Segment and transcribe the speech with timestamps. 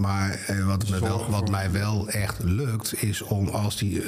[0.00, 4.02] Maar eh, wat, me wel, wat mij wel echt lukt, is om als die.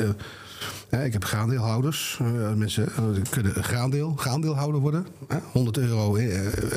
[0.90, 2.18] eh, ik heb graandeelhouders.
[2.20, 2.88] eh, mensen
[3.30, 5.06] kunnen graandeel, graandeelhouder worden.
[5.28, 6.16] hè, 100 euro.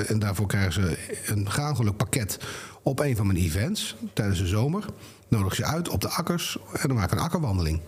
[0.07, 2.37] en daarvoor krijgen ze een graangeluk pakket
[2.83, 4.85] op een van mijn events tijdens de zomer.
[5.27, 7.81] Nodig ze uit op de akkers en dan maak ik een akkerwandeling.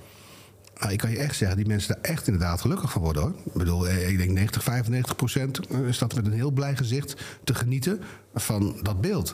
[0.80, 3.34] Nou, ik kan je echt zeggen, die mensen daar echt inderdaad gelukkig van worden hoor.
[3.46, 5.60] Ik bedoel, ik denk 90, 95 procent
[5.90, 8.02] staat met een heel blij gezicht te genieten
[8.36, 9.34] van dat beeld.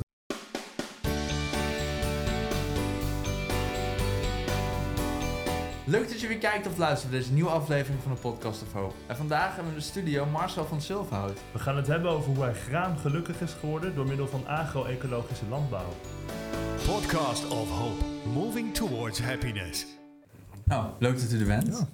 [5.86, 8.74] Leuk dat je weer kijkt of luistert naar deze nieuwe aflevering van de Podcast of
[8.74, 8.94] Hope.
[9.08, 11.40] En vandaag hebben we in de studio Marcel van Zilverhout.
[11.52, 15.46] We gaan het hebben over hoe hij graan gelukkig is geworden door middel van agro-ecologische
[15.50, 15.94] landbouw.
[16.86, 19.86] Podcast of Hope, moving towards happiness.
[20.66, 21.86] Nou, leuk dat u er bent.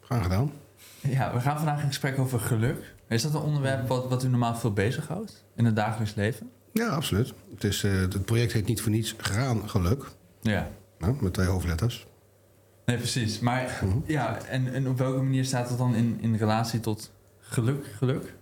[0.00, 0.52] Graag gedaan.
[1.00, 2.94] Ja, we gaan vandaag in gesprek over geluk.
[3.08, 6.50] Is dat een onderwerp wat, wat u normaal veel bezighoudt in het dagelijks leven?
[6.72, 7.32] Ja, absoluut.
[7.54, 10.04] Het, is, eh, het project heet niet voor niets Graangeluk.
[10.40, 10.68] Ja.
[10.98, 12.06] Nou, met twee hoofdletters.
[12.84, 13.38] Nee, precies.
[13.40, 17.86] Maar ja, en, en op welke manier staat dat dan in, in relatie tot geluk?
[17.98, 18.34] geluk?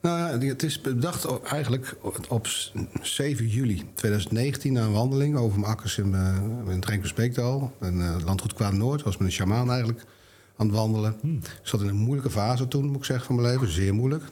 [0.00, 1.96] Nou ja, het is bedacht eigenlijk
[2.28, 7.08] op s- 7 juli 2019 na een wandeling over mijn akkers in, uh, in Drenken
[7.08, 7.72] Speekdal.
[7.80, 9.02] En eh, landgoed qua Noord.
[9.02, 10.04] was met een sjamaan eigenlijk
[10.56, 11.16] aan het wandelen.
[11.22, 13.68] Ik zat in een moeilijke fase toen, moet ik zeggen, van mijn leven.
[13.72, 14.24] Zeer moeilijk.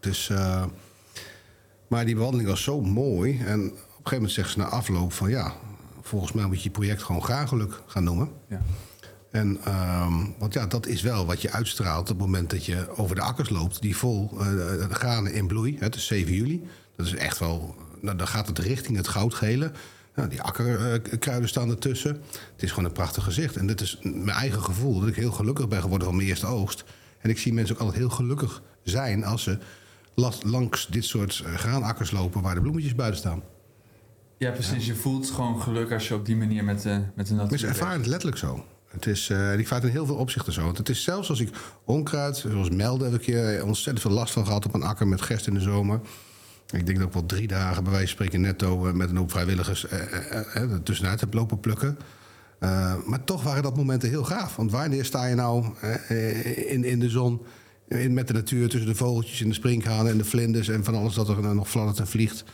[0.00, 0.64] Dus, eh,
[1.88, 3.38] maar die wandeling was zo mooi.
[3.38, 5.30] En op een gegeven moment zegt ze na afloop van...
[5.30, 5.52] ja,
[6.08, 8.28] volgens mij moet je je project gewoon graaggeluk gaan noemen.
[8.48, 8.62] Ja.
[9.30, 12.96] En, ehm, want ja, dat is wel wat je uitstraalt op het moment dat je
[12.96, 15.76] over de akkers loopt, die vol de granen in bloei.
[15.78, 16.68] Het is 7 juli.
[16.96, 17.74] Dat is echt wel.
[18.00, 19.72] Nou, dan gaat het richting het goudgele.
[20.14, 22.10] Nou, die akkerkruiden staan ertussen.
[22.52, 23.56] Het is gewoon een prachtig gezicht.
[23.56, 26.46] En dit is mijn eigen gevoel dat ik heel gelukkig ben geworden van mijn eerste
[26.46, 26.84] oogst.
[27.18, 29.58] En ik zie mensen ook altijd heel gelukkig zijn als ze
[30.42, 33.42] langs dit soort eh, graanakkers lopen waar de bloemetjes buiten staan.
[34.38, 34.86] Ja, precies.
[34.86, 37.68] Je voelt gewoon geluk als je op die manier met de, met de natuur Mensen
[37.68, 38.64] ervaren het letterlijk zo.
[38.88, 40.62] Het is, eh ik vaart in heel veel opzichten zo.
[40.62, 41.50] Want het is zelfs als ik
[41.84, 45.22] onkruid, zoals melden, heb ik hier ontzettend veel last van gehad op een akker met
[45.22, 46.00] gerst in de zomer.
[46.70, 49.16] Ik denk dat ik wel drie dagen bij wijze van spreken netto eh, met een
[49.16, 51.98] hoop vrijwilligers eh, eh, eh, tussenuit heb lopen plukken.
[52.58, 54.56] Eh, maar toch waren dat momenten heel gaaf.
[54.56, 57.42] Want wanneer sta je nou eh, in, in de zon,
[57.88, 60.94] in, met de natuur, tussen de vogeltjes en de sprinkhanen en de vlinders en van
[60.94, 62.44] alles dat er nog fladdert en vliegt.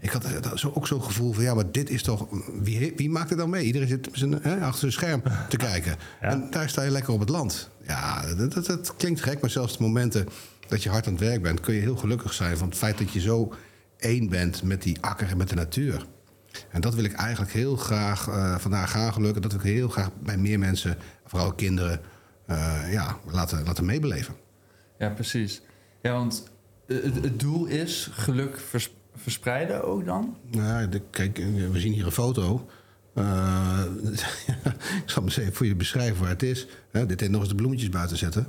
[0.00, 2.26] Ik had eh, zo, ook zo'n gevoel van, ja, maar dit is toch...
[2.62, 3.64] Wie, wie maakt het dan mee?
[3.64, 5.96] Iedereen zit zijn, hè, achter zijn scherm te kijken.
[6.20, 7.70] En daar sta je lekker op het land.
[7.86, 10.28] Ja, dat, dat, dat klinkt gek, maar zelfs de momenten
[10.68, 11.60] dat je hard aan het werk bent...
[11.60, 13.52] kun je heel gelukkig zijn van het feit dat je zo
[13.96, 16.06] één bent met die akker en met de natuur.
[16.70, 19.42] En dat wil ik eigenlijk heel graag eh, vandaag gaan gelukken.
[19.42, 20.96] Dat wil ik heel graag bij meer mensen,
[21.26, 22.00] vooral kinderen,
[22.46, 24.34] eh, ja, laten, laten meebeleven.
[24.98, 25.62] Ja, precies.
[26.02, 26.50] Ja, want
[26.86, 28.90] het, het doel is geluk vers-
[29.22, 30.36] verspreiden ook dan?
[30.50, 31.36] Nou, de- kijk,
[31.72, 32.68] we zien hier een foto.
[33.14, 33.80] Eh,
[35.04, 36.66] ik zal eens even voor je beschrijven waar het is.
[36.90, 38.46] Hè, dit heeft nog eens de bloemetjes buiten zetten.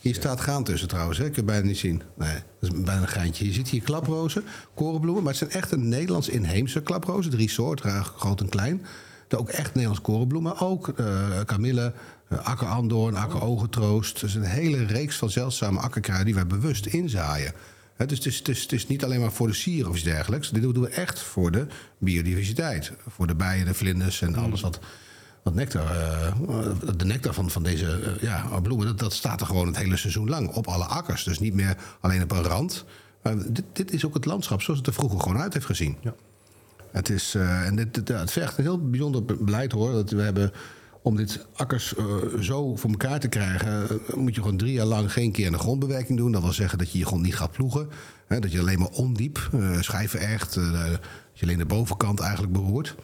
[0.00, 1.24] Hier staat graan tussen trouwens, hè?
[1.24, 2.02] kun je bijna niet zien.
[2.16, 3.46] Nee, dat is bijna een geintje.
[3.46, 5.22] Je ziet hier klaprozen, korenbloemen.
[5.22, 7.30] Maar het zijn echt een Nederlands inheemse klaprozen.
[7.30, 8.86] Drie soorten, groot en klein.
[9.28, 10.58] Er ook echt Nederlands korenbloemen.
[10.58, 11.92] Ook eh kamille,
[12.28, 14.20] eh, akkerandoorn, akkerogentroost.
[14.20, 17.52] Dus een hele reeks van zeldzame akkerkruiden die wij bewust inzaaien.
[17.96, 20.04] Dus het is, het, is, het is niet alleen maar voor de sier of iets
[20.04, 20.50] dergelijks.
[20.50, 21.66] Dit doen we echt voor de
[21.98, 22.92] biodiversiteit.
[23.08, 24.78] Voor de bijen, de vlinders en alles wat,
[25.42, 25.86] wat nectar...
[25.90, 26.32] eh,
[26.96, 29.96] de nectar van, van deze eh, ja, bloemen, dat, dat staat er gewoon het hele
[29.96, 31.24] seizoen lang op alle akkers.
[31.24, 32.84] Dus niet meer alleen op een rand.
[33.22, 35.96] Maar dit, dit is ook het landschap zoals het er vroeger gewoon uit heeft gezien.
[36.00, 36.14] Ja.
[36.90, 39.92] Het, is, eh, en dit, het vergt een heel bijzonder be- beleid hoor.
[39.92, 40.52] Dat we hebben,
[41.06, 42.04] om dit akkers eh,
[42.40, 45.58] zo voor elkaar te krijgen, eh, moet je gewoon drie jaar lang geen keer een
[45.58, 46.32] grondbewerking doen.
[46.32, 47.88] Dat wil zeggen dat je je grond niet gaat ploegen.
[48.26, 51.00] Hè, dat je alleen maar ondiep, eh schijven echt, dat
[51.32, 52.94] je alleen de bovenkant eigenlijk beroert.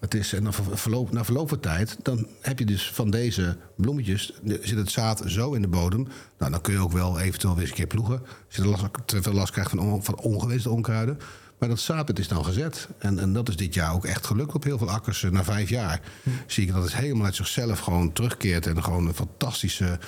[0.00, 4.32] Het is, en verloop, na verloop van tijd, dan heb je dus van deze bloemetjes,
[4.44, 6.06] zit het zaad zo in de bodem.
[6.38, 8.22] Nou, dan kun je ook wel eventueel weer eens een keer ploegen.
[8.46, 11.18] Als je last, te veel last krijgt van, van ongewenste onkruiden.
[11.60, 12.88] Maar dat zaad het is dan gezet.
[12.98, 15.22] En, en dat is dit jaar ook echt gelukt op heel veel akkers.
[15.22, 16.00] Eh, Na vijf jaar
[16.46, 18.66] zie ik dat het helemaal uit zichzelf gewoon terugkeert.
[18.66, 19.98] En gewoon een fantastische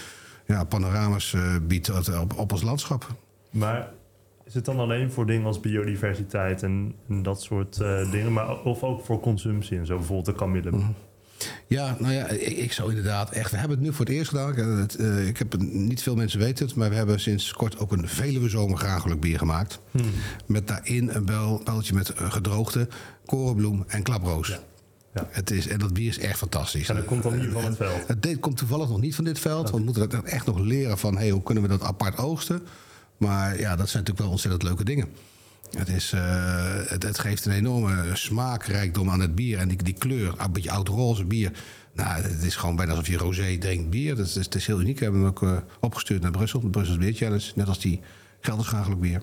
[0.47, 3.07] ja, panorama's eh, biedt op, op ons landschap.
[3.51, 3.91] Maar
[4.45, 8.63] is het dan alleen voor dingen als biodiversiteit en, en dat soort eh, dingen, maar
[8.63, 10.71] of ook voor consumptie en zo, bijvoorbeeld de kamille?
[11.67, 13.51] Ja, nou ja, ik, ik zou inderdaad echt.
[13.51, 14.51] We hebben het nu voor het eerst gedaan.
[14.51, 14.99] Ik, eh, het,
[15.29, 18.09] ik heb het, niet veel mensen weten het, maar we hebben sinds kort ook een
[18.09, 19.81] Veluwe zomer graagelijk bier gemaakt.
[20.47, 22.89] Met daarin een bel, beltje met eh, gedroogde
[23.27, 24.49] korenbloem en klaproos.
[24.49, 25.29] Ja.
[25.31, 26.89] Het is, en dat bier is echt fantastisch.
[26.89, 28.07] En dat komt dan niet van het veld.
[28.07, 29.71] Het komt toevallig nog niet van dit veld.
[29.71, 32.63] Want we moeten dat echt nog leren van hey, hoe kunnen we dat apart oogsten.
[33.17, 35.09] Maar ja, dat zijn natuurlijk wel ontzettend leuke dingen.
[35.79, 39.59] Het, is, eh, het, het geeft een enorme smaakrijkdom aan het bier.
[39.59, 41.53] En die, die kleur, een beetje oud-roze bier.
[41.95, 44.17] Nou, het is gewoon bijna alsof je rosé drinkt bier.
[44.17, 44.99] Dat is, het is heel uniek.
[44.99, 46.61] We hebben hem ook eh, opgestuurd naar Brussel.
[46.61, 47.53] De Brussels Beer Challenge.
[47.55, 48.01] Net als die
[48.41, 49.23] Gelderschagelijk bier.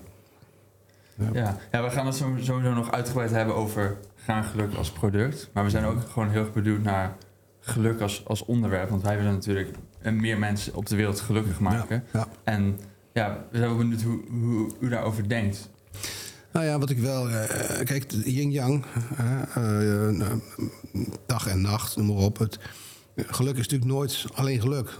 [1.32, 1.58] Ja.
[1.72, 5.50] ja, we gaan het zo- sowieso nog uitgebreid hebben over graangeluk als product.
[5.52, 7.16] Maar we zijn ook gewoon heel erg benieuwd naar
[7.60, 8.88] geluk als, als onderwerp.
[8.90, 9.70] Want wij willen natuurlijk
[10.02, 12.04] eh, meer mensen op de wereld gelukkig maken.
[12.12, 12.28] Ja.
[12.44, 12.78] En
[13.12, 15.68] ja, we zijn ook benieuwd hoe, hoe u daarover denkt.
[16.52, 17.28] Nou ja, wat ik wel...
[17.30, 18.84] eh, kijk, yin-yang.
[19.54, 20.32] eh,
[21.26, 22.38] dag en nacht, noem maar op.
[22.38, 22.58] Het,
[23.16, 24.96] geluk is natuurlijk nooit alleen geluk.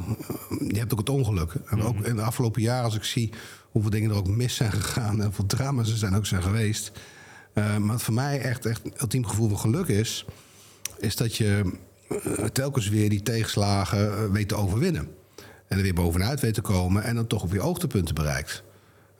[0.68, 1.52] Je hebt ook het ongeluk.
[1.66, 3.32] En ook in de afgelopen jaren, als ik zie
[3.70, 5.18] hoeveel dingen er ook mis zijn gegaan...
[5.18, 6.92] en hoeveel drama's er zijn ook zijn geweest...
[7.54, 10.24] maar wat voor mij echt, echt een ultiem gevoel van geluk is...
[10.98, 11.72] is dat je
[12.52, 15.08] telkens weer die tegenslagen weet te overwinnen.
[15.68, 17.02] En er weer bovenuit weet te komen...
[17.02, 18.62] en dan toch weer hoogtepunten bereikt.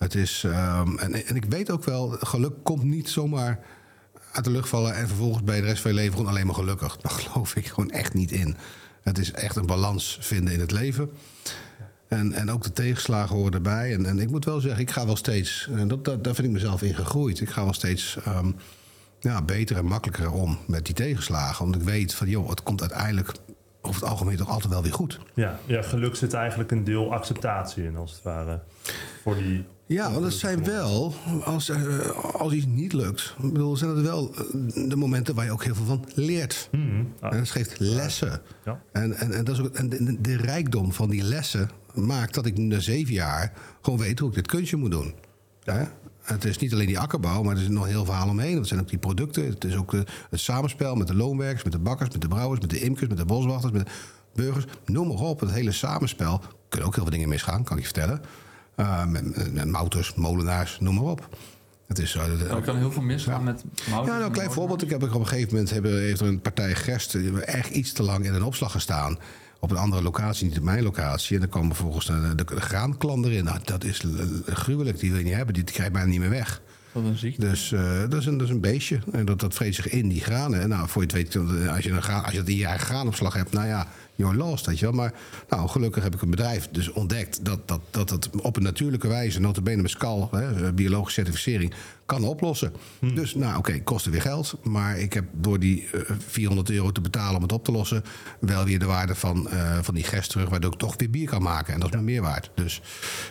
[0.01, 3.59] Het is, ehm, en, en ik weet ook wel, geluk komt niet zomaar
[4.33, 6.55] uit de lucht vallen en vervolgens bij de rest van je leven gewoon alleen maar
[6.55, 6.97] gelukkig.
[6.97, 8.57] Daar geloof ik gewoon echt niet in.
[9.03, 11.11] Het is echt een balans vinden in het leven.
[12.09, 13.95] En, en ook de tegenslagen horen erbij.
[13.95, 16.47] En, en ik moet wel zeggen, ik ga wel steeds, en dat, dat, daar vind
[16.47, 17.41] ik mezelf in gegroeid.
[17.41, 18.51] Ik ga wel steeds ehm,
[19.21, 21.65] ja, beter en makkelijker om met die tegenslagen.
[21.65, 23.33] Omdat ik weet van, joh, het komt uiteindelijk
[23.83, 25.21] over het algemeen toch altijd wel weer goed.
[25.35, 28.61] Ja, ja, geluk zit eigenlijk een deel acceptatie in, als het ware.
[29.23, 29.65] Voor die...
[29.93, 31.15] Ja, want het zijn wel,
[31.45, 35.53] als, eh, als iets niet lukt, bedoel, zijn het wel eh, de momenten waar je
[35.53, 36.69] ook heel veel van leert.
[36.73, 37.05] Mhm.
[37.21, 38.41] En het geeft lessen.
[38.65, 38.81] Ja.
[38.93, 42.47] En, en, en, dat is ook, en de, de rijkdom van die lessen maakt dat
[42.47, 43.53] ik na zeven jaar
[43.83, 45.15] gewoon weet hoe ik dit kunstje moet doen.
[45.63, 45.93] Ja?
[46.23, 48.57] Het is niet alleen die akkerbouw, maar er is nog heel verhaal omheen.
[48.57, 49.47] Dat zijn ook die producten.
[49.47, 50.01] Het is ook eh,
[50.31, 53.19] het samenspel met de loonwerkers, met de bakkers, met de brouwers, met de imkers, met
[53.19, 53.93] de boswachters, met de
[54.35, 54.65] burgers.
[54.85, 56.33] Noem maar op, het hele samenspel.
[56.33, 58.21] Er kunnen ook heel veel dingen misgaan, kan ik je vertellen.
[58.81, 61.29] Uh, met, met, met mouters, molenaars, noem maar op.
[61.87, 63.45] Het is, uh, de, Er kan heel veel misgaan Ja.
[63.45, 64.07] met mout.
[64.07, 64.83] ja, nou, een klein voorbeeld.
[64.83, 68.03] Ik heb op een gegeven moment hebben, heeft er een partij gerst echt iets te
[68.03, 69.19] lang in een opslag gestaan.
[69.59, 71.35] Op een andere locatie, niet op mijn locatie.
[71.35, 73.45] En dan kwam vervolgens de, de, de graanklan erin.
[73.45, 74.05] Nou, dat is
[74.47, 74.99] gruwelijk.
[74.99, 75.55] Die wil je niet hebben.
[75.55, 76.63] Die krijg je bijna niet meer weg.
[76.93, 77.41] Wat een ziekte.
[77.41, 78.99] Dus eh, dat, is een, dat is een beestje.
[79.13, 80.61] En dat, dat vreet zich in, die granen.
[80.61, 83.35] En nou, voor je het weet, als je een, graan, als je een jaar graanopslag
[83.35, 83.87] hebt, nou ja,
[84.21, 84.95] you're lost, weet je wel.
[84.95, 85.15] Maar
[85.49, 89.09] nou, gelukkig heb ik een bedrijf dus ontdekt dat, dat, dat het op een natuurlijke
[89.09, 91.75] wijze, notabene met skal, hè, biologische certificering,
[92.07, 92.73] kan oplossen.
[93.15, 94.59] Dus nou, oké, kostte weer geld.
[94.63, 98.05] Maar ik heb door die eh, 400 euro te betalen om het op te lossen,
[98.41, 101.29] wel weer de waarde van, eh, van die gerst terug, waardoor ik toch weer bier
[101.29, 101.75] kan maken.
[101.75, 102.49] En dat is mijn meerwaarde.
[102.55, 102.83] Dus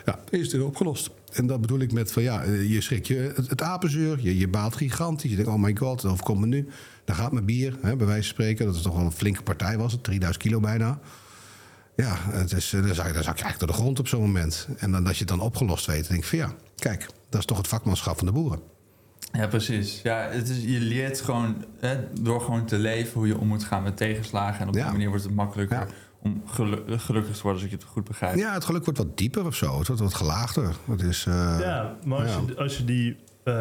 [0.06, 1.10] ja, is het weer opgelost.
[1.34, 4.38] En dat bedoel ik met van ja, eh, je schrik je het, het apenzuur, je,
[4.38, 5.30] je baalt gigantisch.
[5.30, 6.68] Je denkt, oh my god, dat overkomt me nu.
[7.10, 8.66] Dan gaat mijn bier, hè, bij wijze van spreken.
[8.66, 11.00] Dat is toch wel een flinke partij was het, 3000 kilo bijna.
[11.96, 14.22] Ja, het is, eh, dan, zak, dan zak je eigenlijk door de grond op zo'n
[14.22, 14.68] moment.
[14.78, 17.40] En dan, als je het dan opgelost weet, dan denk ik van ja, kijk, dat
[17.40, 18.60] is toch het vakmanschap van de boeren.
[19.32, 20.02] Ja, precies.
[20.04, 23.64] Ja, het is, je leert gewoon hè, door gewoon te leven hoe je om moet
[23.64, 24.62] gaan met tegenslagen.
[24.62, 24.84] En op Ja.
[24.84, 25.88] die manier wordt het makkelijker Ja.
[26.22, 28.36] om gelu- gelukkig te worden, als ik het goed begrijp.
[28.38, 29.78] Ja, het geluk wordt wat dieper of zo.
[29.78, 30.76] Het wordt wat gelaagder.
[30.90, 32.42] Het is, eh, Ja, maar als, ja.
[32.48, 33.54] je, als je die, eh,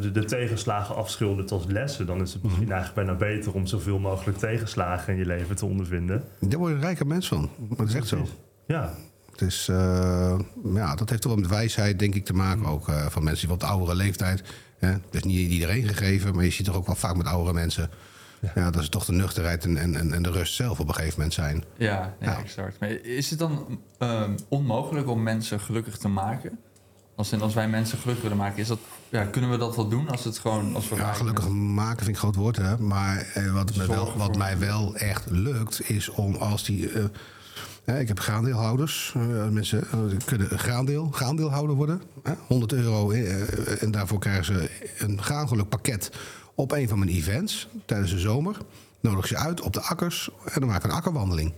[0.00, 2.06] de, de tegenslagen afschildert als lessen...
[2.06, 5.66] dan is het misschien eigenlijk bijna beter om zoveel mogelijk tegenslagen in je leven te
[5.66, 6.24] ondervinden.
[6.40, 7.50] Daar word je een rijker mens van.
[7.76, 8.26] Dat is echt zo.
[8.66, 8.94] Ja,
[9.30, 10.38] Het is, eh,
[10.74, 12.66] ja, dat heeft toch wel met wijsheid, denk ik, te maken.
[12.66, 14.42] Ook eh, van mensen die de oudere leeftijd.
[14.78, 14.90] Hè.
[14.92, 17.90] Dat is niet iedereen gegeven, maar je ziet toch ook wel vaak met oudere mensen.
[18.54, 21.14] Ja, dat is toch de nuchterheid en, en, en de rust zelf op een gegeven
[21.16, 21.64] moment zijn.
[21.76, 22.38] Ja, ja, Ja.
[22.38, 22.80] exact.
[22.80, 26.58] Maar is het dan ehm, onmogelijk om mensen gelukkig te maken?
[27.16, 28.78] Als, in, als wij mensen gelukkig willen maken, is dat,
[29.08, 32.08] ja, kunnen we dat wel doen als het gewoon als we Ja, gelukkig maken vind
[32.08, 32.78] ik een groot woord, hè.
[32.78, 36.90] Maar eh, wat, me wel, wat mij wel echt lukt, is om als die...
[36.90, 37.04] eh,
[37.84, 39.12] hè, ik heb graandeelhouders.
[39.16, 42.02] eh, mensen eh, kunnen een graandeel, graandeelhouder worden.
[42.22, 43.10] Hè, 100 euro
[43.80, 46.10] en daarvoor krijgen ze een graangeluk pakket
[46.54, 48.56] op een van mijn events tijdens de zomer.
[49.00, 51.52] Nodig ze uit op de akkers en dan maak ik een akkerwandeling.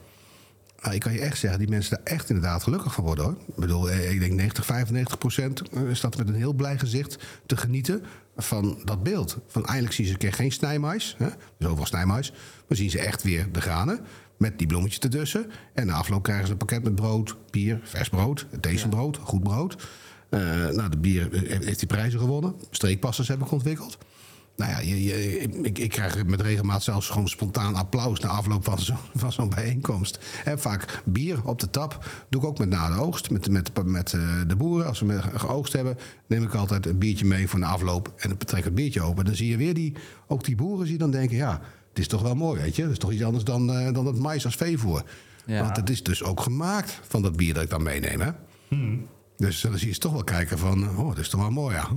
[0.82, 3.36] Nou, ik kan je echt zeggen, die mensen daar echt inderdaad gelukkig van worden hoor.
[3.46, 7.56] Ik bedoel, eh, ik denk 90, 95 procent staat met een heel blij gezicht te
[7.56, 8.02] genieten
[8.36, 9.38] van dat beeld.
[9.46, 11.28] Van eindelijk zien ze een keer geen snijmais, hè?
[11.58, 12.32] dus snijmais.
[12.68, 14.00] Maar zien ze echt weer de granen
[14.36, 15.50] met die bloemetjes ertussen.
[15.74, 19.42] En na afloop krijgen ze een pakket met brood, bier, vers brood, decent brood, goed
[19.42, 19.88] brood.
[20.28, 21.28] Eh, nou, de bier
[21.64, 22.54] heeft die prijzen gewonnen.
[22.70, 23.98] Streekpassers heb ik ontwikkeld.
[24.56, 28.64] Nou ja, je, je- ik, ik krijg met regelmaat zelfs gewoon spontaan applaus na afloop
[28.64, 30.18] van zo'n van zo'n bijeenkomst.
[30.44, 33.30] En vaak bier op de tap doe ik ook met na de oogst.
[33.30, 36.98] Met, met, met eh, de boeren, als we met- geoogst hebben, neem ik altijd een
[36.98, 38.12] biertje mee voor de afloop.
[38.16, 39.24] En dan trek ik het biertje open.
[39.24, 39.92] Dan zie je weer die,
[40.26, 42.82] ook die boeren die dan denken, ja, het is toch wel mooi, weet je.
[42.82, 45.02] Het is toch iets anders dan, eh, dan het mais als veevoer.
[45.46, 45.62] Ja.
[45.62, 48.30] Want het is dus ook gemaakt van dat bier dat ik dan meeneem, hè.
[49.36, 51.74] Dus dan zie je ze toch wel kijken van, oh, dat is toch wel mooi,
[51.74, 51.88] ja.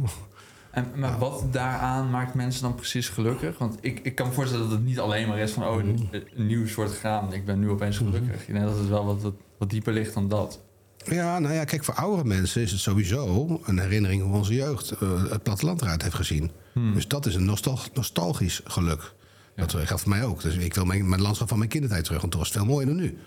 [0.72, 3.58] En, maar wat daaraan maakt mensen dan precies gelukkig?
[3.58, 5.68] Want ik, ik kan me voorstellen dat het niet alleen maar is van...
[5.68, 8.48] oh, een, een nieuw soort graan, ik ben nu opeens gelukkig.
[8.48, 10.60] Ik denk dat het wel wat, wat, wat dieper ligt dan dat.
[11.06, 14.92] Ja, nou ja, kijk, voor oudere mensen is het sowieso een herinnering hoe onze jeugd
[14.92, 16.52] eh, het platteland eruit heeft gezien.
[16.94, 19.14] Dus dat is een nostal- nostalgisch geluk.
[19.56, 20.42] Dat geldt voor mij ook.
[20.42, 22.88] Dus ik wil mijn, mijn landschap van mijn kindertijd terug, want het was veel mooier
[22.88, 23.18] dan nu.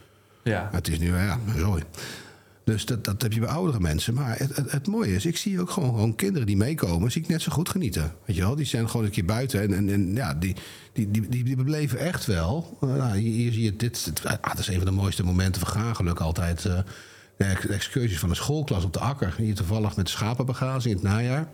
[0.42, 1.82] Ja, Maar het is nu, ja, sorry.
[2.64, 4.14] Dus dat, dat heb je bij oudere mensen.
[4.14, 7.28] Maar het, het, mooie is, ik zie ook gewoon, gewoon kinderen die meekomen, zie ik
[7.28, 8.12] net zo goed genieten.
[8.24, 10.56] Weet je wel, die zijn gewoon een keer buiten en, en, ja, die,
[10.92, 12.78] die, die, die, die echt wel.
[12.80, 14.04] Eh, nou, hier, zie je dit.
[14.04, 16.62] Het, ah, dat is een van de mooiste momenten van graangeluk altijd.
[16.62, 16.84] de
[17.68, 19.34] excursies van een schoolklas op de akker.
[19.36, 21.48] Hier toevallig met schapenbagage in het najaar.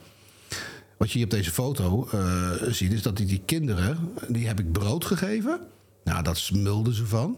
[0.98, 4.58] Wat je hier op deze foto eh, ziet, is dat die, die kinderen, die heb
[4.58, 5.60] ik brood gegeven.
[6.04, 7.36] Nou, dat smulden ze van.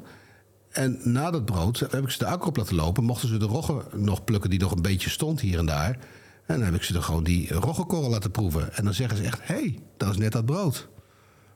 [0.71, 3.05] En na dat brood heb ik ze de akker op laten lopen.
[3.05, 5.99] Mochten ze de rogge nog plukken die nog een beetje stond hier en daar.
[6.47, 8.75] En dan heb ik ze er gewoon die roggekorrel laten proeven.
[8.77, 10.89] En dan zeggen ze echt, hé, hey, dat is net dat brood.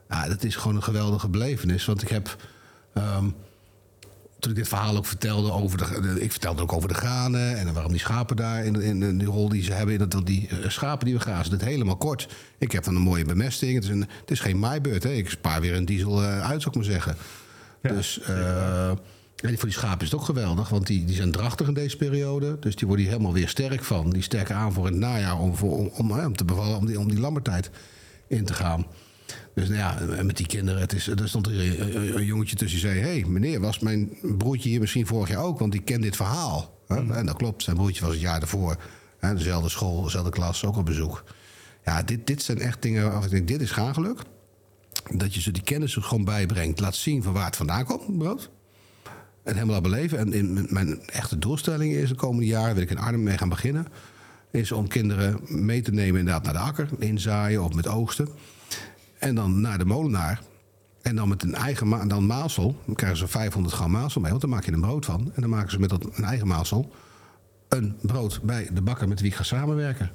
[0.08, 1.84] Ja, dat is gewoon een geweldige belevenis.
[1.84, 2.36] Want ik heb...
[2.94, 3.28] ehm,
[4.38, 7.56] toen ik dit verhaal ook vertelde over de, de- ik vertelde ook over de granen
[7.58, 10.26] en waarom die schapen daar in, in, in die rol die ze hebben in dat,
[10.26, 11.50] die eh, schapen die we grazen.
[11.50, 12.28] Dit helemaal kort.
[12.58, 13.74] Ik heb dan een mooie bemesting.
[13.74, 15.02] Het is, een, het is geen maaibeurt.
[15.02, 15.10] Hè.
[15.12, 17.16] Ik spaar weer een diesel eh, uit, zou ik maar zeggen.
[17.88, 21.32] Ja, dus eh, en voor die schapen is het ook geweldig, want die, die zijn
[21.32, 22.56] drachtig in deze periode.
[22.60, 24.10] Dus die worden hier helemaal weer sterk van.
[24.10, 26.98] Die sterken aan voor het najaar om, voor, om, om, om te bevallen, om die,
[26.98, 27.70] om die lammertijd
[28.26, 28.86] in te gaan.
[29.54, 31.80] Dus nou ja, met die kinderen, het is, er stond er
[32.16, 33.00] een, jongetje tussen die zei...
[33.00, 35.58] hé, hey, meneer, was mijn broertje hier misschien vorig jaar ook?
[35.58, 36.78] Want die kent dit verhaal.
[36.86, 37.12] Hè?
[37.12, 38.76] En dat klopt, zijn broertje was het jaar daarvoor.
[39.18, 41.24] Hè, dezelfde school, dezelfde klas, ook op bezoek.
[41.84, 44.22] Ja, dit, dit zijn echt dingen waarvan ik denk, dit is gaangeluk.
[45.10, 46.80] Dat je ze die kennis gewoon bijbrengt.
[46.80, 48.50] Laat zien van waar het vandaan komt, brood.
[49.42, 50.18] En helemaal laat beleven.
[50.18, 52.74] En in mijn echte doelstelling is de komende jaren...
[52.74, 53.86] wil ik in Arnhem mee gaan beginnen...
[54.50, 56.88] is om kinderen mee te nemen inderdaad naar de akker.
[56.98, 58.28] Inzaaien of met oogsten.
[59.18, 60.42] En dan naar de molenaar.
[61.02, 62.76] En dan met een eigen ma dan mazel.
[62.86, 65.30] Dan krijgen ze 500 gram mazel mee, want dan maak je een brood van.
[65.34, 66.92] En dan maken ze met dat, een eigen mazel
[67.74, 70.10] een brood bij de bakker met wie ik ga samenwerken.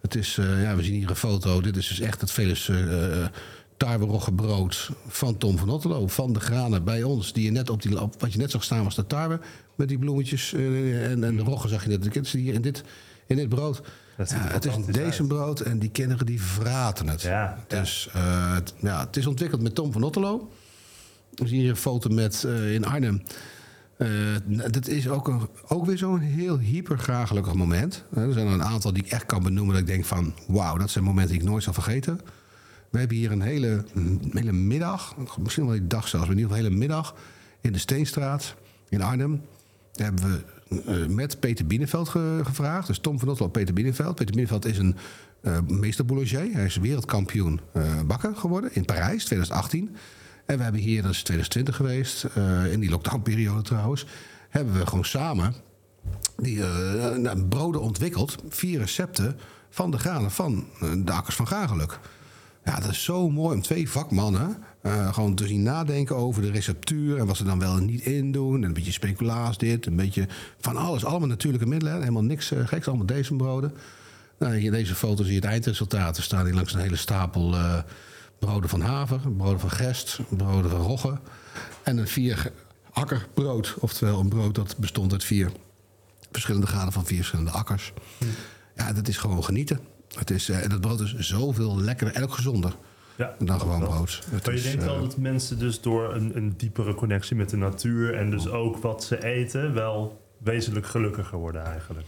[0.00, 1.60] Het is, eh, ja, we zien hier een foto.
[1.60, 3.26] Dit is dus echt het Velis uh,
[3.76, 6.08] tarweroggebrood van Tom van Otterlo.
[6.08, 7.32] Van de granen bij ons.
[7.32, 9.40] Die je net op die, op, wat je net zag staan was de tarwe.
[9.74, 12.04] Met die bloemetjes eh, en, en de roggen zag je net.
[12.04, 12.84] Het is hier in dit,
[13.26, 13.82] in dit brood.
[14.16, 17.22] Dat Ja, het is een decembrood en die kinderen die vraten het.
[17.22, 20.50] Ja, Dus eh, het, ja, het is ontwikkeld met Tom van Otterlo.
[21.34, 23.22] We zien hier een foto met eh, in Arnhem.
[23.96, 24.08] Eh,
[24.70, 28.04] dat is ook, een, ook weer zo'n heel hypergragelijk moment.
[28.14, 29.72] Eh, er zijn er een aantal die ik echt kan benoemen.
[29.72, 32.20] Dat ik denk van, wauw, dat zijn momenten die ik nooit zal vergeten.
[32.94, 33.84] We hebben hier een hele,
[34.30, 37.14] hele middag, misschien wel een dag zelfs, maar in ieder geval een hele middag
[37.60, 38.54] in de Steenstraat
[38.88, 39.40] in Arnhem.
[39.92, 42.86] Daar hebben we eh, met Peter Binnenveld ge- gevraagd.
[42.86, 44.14] Dus Tom van Otterlo, Peter Binnenveld.
[44.14, 44.96] Peter Binnenveld is een
[45.40, 46.52] eh meester boulanger.
[46.52, 49.96] Hij is wereldkampioen eh, bakker geworden in Parijs 2018.
[50.46, 52.26] En we hebben hier, dat is 2020 geweest,
[52.72, 54.06] in die lockdownperiode trouwens,
[54.48, 55.54] hebben we gewoon samen
[56.36, 56.62] die
[57.48, 58.36] broden ontwikkeld.
[58.48, 59.38] Vier recepten
[59.70, 60.66] van de granen van
[61.04, 61.98] de akkers van Gageluk.
[62.64, 66.50] Ja, dat is zo mooi om twee vakmannen eh, gewoon te zien nadenken over de
[66.50, 68.56] receptuur en wat ze dan wel en niet in doen.
[68.56, 70.28] En een beetje speculaas dit, een beetje
[70.60, 71.04] van alles.
[71.04, 71.98] Allemaal natuurlijke middelen, hè.
[71.98, 73.74] helemaal niks eh, geks, allemaal decembroden.
[74.38, 76.16] Nou, in deze foto zie je het eindresultaat.
[76.16, 77.78] Er staan hier langs een hele stapel eh,
[78.38, 81.18] broden van haver, broden van gerst, broden van rogge.
[81.82, 82.52] En een vier
[82.92, 85.52] akkerbrood, oftewel een brood dat bestond uit vier
[86.32, 87.92] verschillende graden van vier verschillende akkers.
[88.76, 89.93] Ja, dat is gewoon genieten.
[90.18, 92.76] Het is, eh, en dat brood is zoveel lekkerder en ook gezonder
[93.16, 93.88] Ja, dan gewoon wel.
[93.88, 94.22] brood.
[94.30, 97.36] Het Maar je is, denkt wel eh, dat mensen dus door een, een diepere connectie
[97.36, 102.06] met de natuur en dus ook wat ze eten, wel wezenlijk gelukkiger worden eigenlijk.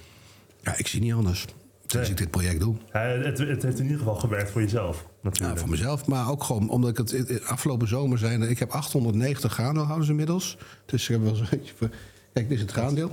[0.63, 1.45] ja, ik zie niet anders.
[1.87, 2.77] Sinds ik dit project doe.
[2.93, 5.59] Ja, het, het heeft in ieder geval gewerkt voor jezelf, Ja, natuurlijk.
[5.59, 8.43] voor mezelf, maar ook gewoon omdat ik het afgelopen zomer zijn.
[8.43, 10.57] Ik heb 890 graandeelhouders inmiddels.
[10.87, 11.47] Dus ik heb wel zo'n
[12.33, 13.13] Kijk, dit is het graandeel.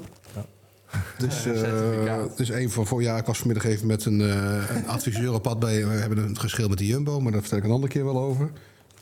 [1.18, 4.88] Dus, eh dus één van voor ja, ik was vanmiddag even met een, eh, een
[4.88, 5.88] adviseur op pad bij.
[5.88, 8.20] We hebben een geschil met de Jumbo, maar daar vertel ik een andere keer wel
[8.20, 8.52] over.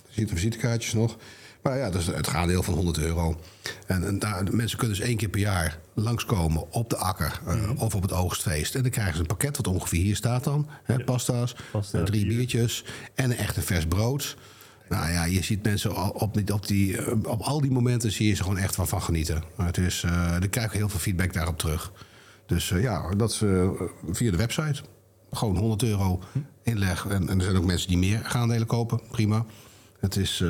[0.07, 1.17] Je ziet de visitekaartjes nog.
[1.61, 3.39] Maar ja, dat is het graandeel van 100 euro.
[3.85, 7.81] En, en daar, mensen kunnen dus één keer per jaar langskomen op de akker eh,
[7.81, 8.75] of op het oogstfeest.
[8.75, 10.67] En dan krijgen ze een pakket wat ongeveer hier staat dan.
[10.83, 12.35] Hè, pasta's, Pasta, drie bier.
[12.35, 14.37] biertjes en een vers brood.
[14.91, 18.27] Nou ja, je ziet mensen op, die- op, die, eh, op al die momenten zie
[18.27, 19.43] je ze gewoon echt van, van genieten.
[19.57, 21.91] Het is, eh daar krijg heel veel feedback daarop terug.
[22.45, 23.69] Dus eh, ja, dat eh,
[24.09, 24.81] via de website.
[25.31, 26.19] Gewoon 100 euro
[26.63, 27.05] inleg.
[27.07, 29.01] En, er zijn ook mensen die meer graandelen kopen.
[29.11, 29.45] Prima.
[29.99, 30.43] Het is,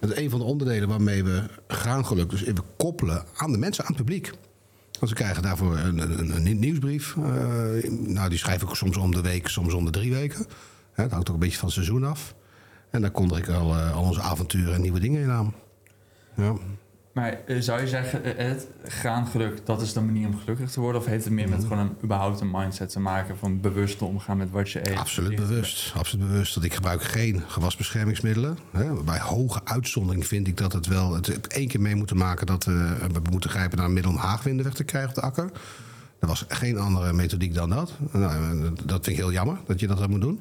[0.00, 3.94] het een van de onderdelen waarmee we graangeluk dus even koppelen aan de mensen, aan
[3.94, 4.30] het publiek.
[4.98, 7.16] Want ze krijgen daarvoor een, een, nieuwsbrief.
[7.88, 10.46] Nou, die schrijf ik soms om de week, soms om de drie weken.
[10.92, 12.34] Hè, dat hangt ook een beetje van het seizoen af.
[12.94, 15.54] En daar kondig ik al, eh, al onze avonturen en nieuwe dingen in aan.
[16.34, 16.54] Ja.
[17.12, 20.80] Maar eh, zou je zeggen, eh, het graangeluk, dat is de manier om gelukkig te
[20.80, 21.00] worden?
[21.00, 24.36] Of heeft het meer met gewoon een, überhaupt een mindset te maken van bewust omgaan
[24.36, 24.96] met wat je eet?
[24.98, 25.92] Absoluut bewust.
[25.96, 26.54] Absoluut bewust.
[26.54, 28.58] Dat ik gebruik geen gewasbeschermingsmiddelen.
[28.70, 29.02] Hè.
[29.02, 31.14] Bij hoge uitzondering vind ik dat het wel...
[31.14, 34.18] Het één keer mee moeten maken dat we, we moeten grijpen naar een middel om
[34.18, 35.50] haagwinden weg te krijgen op de akker.
[36.18, 37.92] Er was geen andere methodiek dan dat.
[38.12, 40.40] Nou, dat vind ik heel jammer dat je dat moet doen.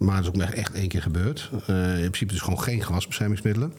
[0.00, 1.50] Maar het is ook echt één keer gebeurd.
[1.70, 3.74] Uh, in principe dus gewoon geen gewasbeschermingsmiddelen.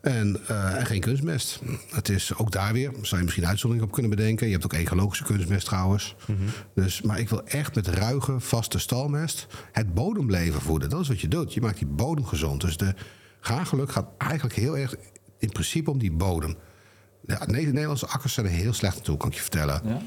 [0.00, 1.60] En, uh, en, geen kunstmest.
[1.90, 4.46] Het is ook daar weer, zou je misschien uitzondering op kunnen bedenken.
[4.46, 6.16] Je hebt ook ecologische kunstmest trouwens.
[6.26, 6.46] Mm -hmm.
[6.74, 10.90] dus, maar ik wil echt met ruige, vaste stalmest het bodemleven voeden.
[10.90, 11.54] Dat is wat je doet.
[11.54, 12.60] Je maakt die bodem gezond.
[12.60, 12.94] Dus de
[13.40, 14.94] graangeluk gaat eigenlijk heel erg
[15.38, 16.56] in principe om die bodem.
[17.26, 19.80] Ja, de Nederlandse akkers zijn er heel slecht naartoe, kan ik je vertellen.
[19.84, 20.02] Ja?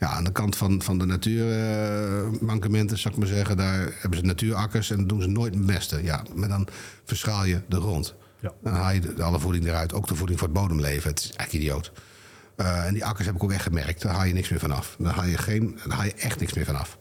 [0.00, 4.24] Ja, aan de kant van, van de natuurmankementen, zou ik maar zeggen, daar hebben ze
[4.24, 6.04] natuurakkers en doen ze nooit mesten.
[6.04, 6.68] Ja, maar dan
[7.04, 8.14] verschaal je de grond.
[8.40, 8.52] Ja.
[8.62, 11.10] Dan haal je de, alle voeding eruit, ook de voeding voor het bodemleven.
[11.10, 11.92] Het is eigenlijk idioot.
[12.56, 14.96] Uh, en die akkers heb ik ook echt gemerkt, daar haal je niks meer vanaf.
[14.98, 16.98] Dan haal je, geen, dan haal je echt niks meer vanaf.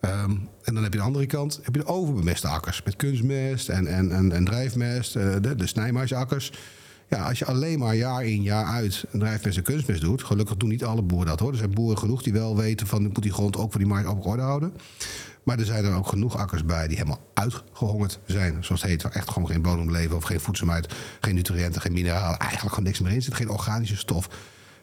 [0.00, 2.82] Um, en dan heb je de andere kant, heb je de overbemeste akkers.
[2.82, 6.52] Met kunstmest en, en, en, en drijfmest, uh, de, de snijmaisakkers.
[7.10, 10.24] Ja, als je alleen maar jaar in jaar uit een drijfmest en kunstmest doet...
[10.24, 11.52] gelukkig doen niet alle boeren dat hoor.
[11.52, 13.02] Er zijn boeren genoeg die wel weten van...
[13.02, 14.72] moet die grond ook voor die mais op orde houden.
[15.42, 18.64] Maar er zijn er ook genoeg akkers bij die helemaal uitgehongerd zijn.
[18.64, 20.94] Zoals het heet, waar echt gewoon geen bodemleven of geen voedsel uit...
[21.20, 23.34] geen nutriënten, geen mineralen, eigenlijk gewoon niks meer in zit.
[23.34, 24.28] Geen organische stof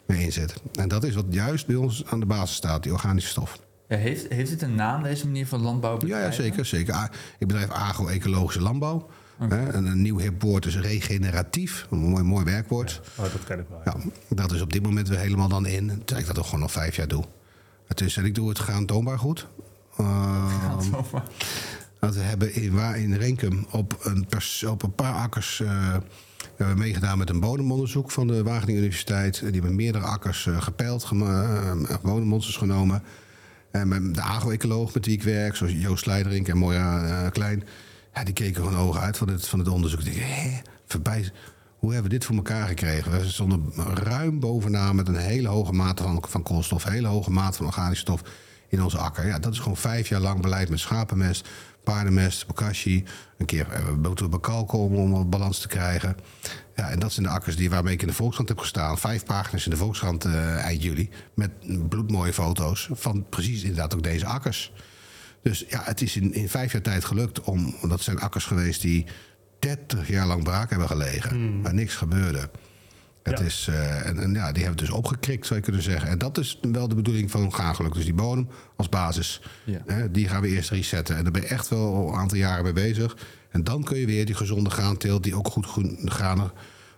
[0.05, 0.53] meer in zit.
[0.73, 3.59] En dat is wat juist bij ons aan de basis staat, die organische stof.
[3.87, 5.99] Ja, heeft, heeft het een naam, deze manier van landbouw?
[6.05, 6.65] Ja, ja, zeker.
[6.65, 7.09] zeker.
[7.39, 9.09] Ik bedrijf agro-ecologische landbouw.
[9.39, 9.67] Okay.
[9.67, 11.87] Een nieuw hip woord is regeneratief.
[11.91, 13.01] Een mooi, mooi werkwoord.
[13.17, 13.81] Ja, oh, dat ken ik wel.
[13.85, 13.95] Ja,
[14.29, 15.87] dat is op dit moment weer helemaal dan in.
[15.87, 17.23] Terwijl ik dat ook gewoon al vijf jaar doe.
[17.87, 19.47] Het is, en ik doe het graantoonbaar goed.
[19.99, 20.77] Uh,
[21.99, 25.59] dat we hebben in, waar in Renkum op een, pers, op een paar akkers...
[25.59, 25.95] Uh,
[26.37, 29.39] we hebben meegedaan met een bodemonderzoek van de Wageningen Universiteit.
[29.39, 31.71] Die hebben meerdere akkers uh, gepeild, uh,
[32.03, 33.03] bodemmonsters genomen.
[33.71, 37.63] En met de agro-ecoloog met wie ik werk, zoals Joost Slijderink en Moja Klein...
[38.23, 40.01] Die keken gewoon ogen uit van het, van het onderzoek.
[40.01, 41.31] Ik hé, voorbij.
[41.77, 43.11] Hoe hebben we dit voor elkaar gekregen?
[43.11, 47.31] We stonden ruim bovenaan met een hele hoge mate van, van koolstof, een hele hoge
[47.31, 48.21] mate van organische stof
[48.69, 49.27] in onze akker.
[49.27, 51.47] Ja, dat is gewoon vijf jaar lang beleid met schapenmest,
[51.83, 53.03] paardenmest, bokashi.
[53.37, 53.67] Een keer
[54.01, 56.17] moeten we bekalken om, balans te krijgen.
[56.75, 58.97] Ja, en dat zijn de akkers die, waarmee ik in de Volkskrant heb gestaan.
[58.97, 61.09] Vijf pagina's in de Volkskrant uh, eind juli.
[61.33, 61.51] Met
[61.89, 64.71] bloedmooie foto's van precies inderdaad ook deze akkers.
[65.41, 67.75] Dus ja, het is in, in vijf jaar tijd gelukt om...
[67.87, 69.05] dat zijn akkers geweest die
[69.59, 71.39] 30 jaar lang braak hebben gelegen.
[71.39, 71.61] Mm.
[71.63, 72.49] Waar niks gebeurde.
[73.23, 73.45] Het Ja.
[73.45, 76.09] is, uh, en, en ja, die hebben het dus opgekrikt, zou je kunnen zeggen.
[76.09, 77.93] En dat is wel de bedoeling van graangeluk.
[77.93, 79.81] Dus die bodem als basis, Ja.
[79.85, 81.15] hè, die gaan we eerst resetten.
[81.15, 83.17] En daar ben je echt wel een aantal jaren mee bezig.
[83.49, 85.23] En dan kun je weer die gezonde graanteelt...
[85.23, 86.51] die ook goed groen- granen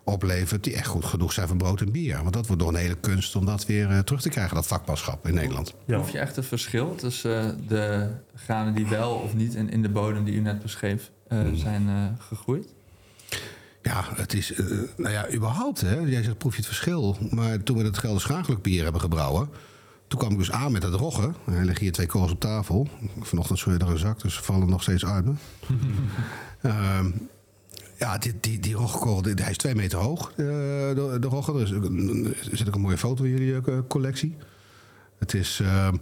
[0.10, 0.64] oplevert...
[0.64, 2.18] die echt goed genoeg zijn voor brood en bier.
[2.22, 4.56] Want dat wordt nog een hele kunst om dat weer eh, terug te krijgen...
[4.56, 5.74] dat vakmanschap in Nederland.
[5.86, 5.96] Ja.
[5.96, 9.82] Proef je echt het verschil tussen eh, de granen die wel of niet in, in
[9.82, 11.56] de bodem die u net beschreef eh, Hmm.
[11.56, 12.68] zijn eh, gegroeid?
[13.82, 14.66] Ja, het is, eh,
[14.98, 16.00] nou ja, überhaupt, hè.
[16.00, 17.18] Jij zegt, proef je het verschil.
[17.30, 19.50] Maar toen we het Gelder Schaagelijk bier hebben gebrouwen...
[20.08, 21.36] toen kwam ik dus aan met het roggen.
[21.46, 22.88] Er liggen hier twee korrels op tafel.
[23.20, 25.34] Vanochtend scheur je er een zak, dus ze vallen nog steeds uit me.
[28.00, 32.36] Ja, die, die, die roggenkorrel, die- hij is twee meter hoog, eh, de, de.
[32.52, 34.36] Er, zit ook een mooie foto in jullie eh, collectie.
[35.18, 35.60] Het is...
[35.60, 35.96] ehm,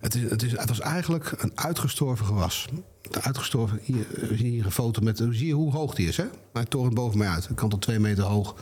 [0.00, 2.68] het, is, het, is, het was eigenlijk een uitgestorven gewas.
[2.72, 5.22] Een Uitgestorven, hier, eh, je hier een foto met.
[5.30, 6.24] Zie je hoe hoog die is, hè?
[6.52, 7.46] Hij torent boven mij uit.
[7.46, 8.54] Hij kan tot twee meter hoog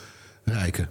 [0.44, 0.88] reiken.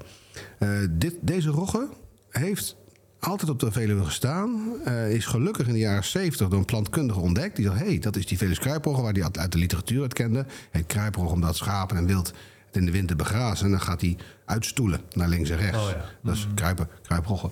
[0.90, 1.88] Dit, deze rogge
[2.30, 2.76] heeft
[3.22, 4.62] altijd op de Veluwe gestaan.
[4.86, 7.56] Eh, is gelukkig in de jaren 70 door een plantkundige ontdekt.
[7.56, 10.02] Die dacht, hé, hey, dat is die Velus kruiprogge waar hij uit- uit de literatuur
[10.04, 10.46] het kende.
[10.72, 12.28] Heet kruiprogge omdat schapen en wild
[12.68, 13.66] het in de winter begrazen.
[13.66, 15.78] En dan gaat hij uitstoelen naar links en rechts.
[15.78, 16.06] Oh ja.
[16.24, 17.50] Dat is kruipen, kruiprogge.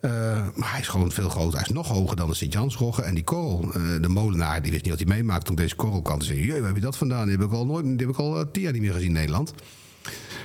[0.00, 0.10] Eh,
[0.54, 1.58] maar hij is gewoon veel groter.
[1.58, 3.02] Hij is nog hoger dan de Sint-Jansrogge.
[3.02, 6.02] En die korrel, eh, de molenaar, die wist niet wat hij meemaakt toen deze korrel
[6.02, 6.20] kwam.
[6.20, 7.26] Zei, jee, waar heb je dat vandaan?
[7.28, 9.12] Die heb ik al, nooit, die heb ik al tien jaar niet meer gezien in
[9.12, 9.52] Nederland.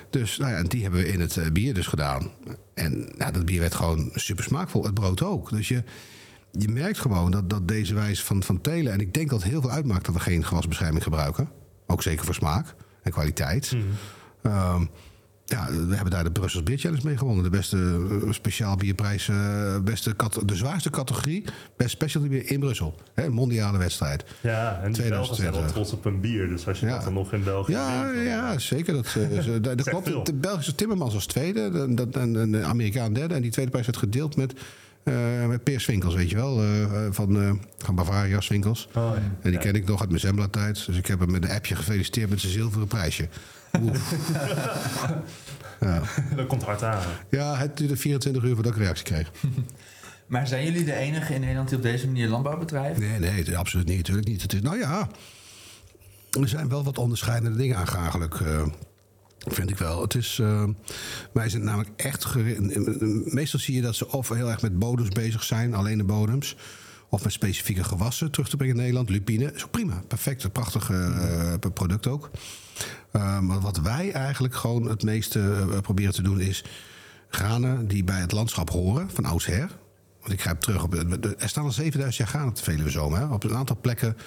[0.09, 2.31] Dus nou ja, en die hebben we in het eh, bier dus gedaan.
[2.73, 4.83] En nou, dat bier werd gewoon super smaakvol.
[4.83, 5.49] Het brood ook.
[5.49, 5.83] Dus je,
[6.51, 8.93] je merkt gewoon dat, dat deze wijze van, van telen...
[8.93, 11.49] en ik denk dat het heel veel uitmaakt dat we geen gewasbescherming gebruiken.
[11.87, 13.77] Ook zeker voor smaak en kwaliteit.
[14.41, 14.85] Ehm,
[15.47, 17.43] Ja, we hebben daar de Brussels Beer Challenge mee gewonnen.
[17.43, 17.77] De beste
[18.25, 21.43] eh, speciaal bierprijs, eh, beste de zwaarste categorie,
[21.77, 22.95] best specialty bier in Brussel.
[23.13, 24.23] Hè, mondiale wedstrijd.
[24.41, 25.71] Ja, en die Belgen zijn wel 2020.
[25.71, 26.47] trots op een bier.
[26.47, 26.91] Dus als je Ja.
[26.95, 28.93] dat dan nog in België Ja, ja, zeker.
[28.93, 30.11] Dat, eh, ze- dat, dat Zegt veel.
[30.11, 30.25] klopt.
[30.25, 33.33] De Belgische Timmermans als tweede, de, dat, en en de Amerikaan derde.
[33.33, 34.53] En die tweede prijs werd gedeeld met,
[35.03, 36.61] eh met Peer Swinkels, weet je wel,
[37.11, 38.87] van, van Bavaria Swinkels.
[38.93, 39.21] Oh, ja.
[39.41, 40.85] En die ken ik nog uit mijn Zembla-tijd.
[40.85, 43.27] Dus ik heb hem met een appje gefeliciteerd met zijn zilveren prijsje.
[45.79, 46.01] Ja.
[46.35, 47.03] Dat komt hard aan.
[47.29, 49.31] ja, het duurde 24 uur voordat ik reactie kreeg.
[50.27, 52.99] Maar zijn jullie de enige in Nederland die op deze manier landbouw bedrijft?
[52.99, 53.97] Nee, nee, het- absoluut niet.
[53.97, 54.41] Natuurlijk niet.
[54.41, 55.07] Het is, nou ja,
[56.41, 58.39] er zijn wel wat onderscheidende dingen aangehaaglijk.
[58.39, 58.65] eh
[59.47, 60.01] vind ik wel.
[60.01, 60.63] Het is, eh,
[61.33, 62.35] wij zijn namelijk echt...
[63.25, 66.55] Meestal zie je dat ze of heel erg met bodems bezig zijn, alleen de bodems...
[67.09, 69.09] of met specifieke gewassen terug te brengen in Nederland.
[69.09, 70.01] Lupine, is ook prima.
[70.07, 72.29] Perfect, een prachtig eh, product ook.
[73.11, 76.63] Eh, maar wat wij eigenlijk gewoon het meeste eh, proberen te doen is...
[77.29, 79.69] granen die bij het landschap horen, van oudsher...
[80.19, 80.93] Want ik grijp terug op.
[80.93, 83.31] Er staan al 7000 jaar granen op de Veluwe Zomer.
[83.31, 84.17] Op een aantal plekken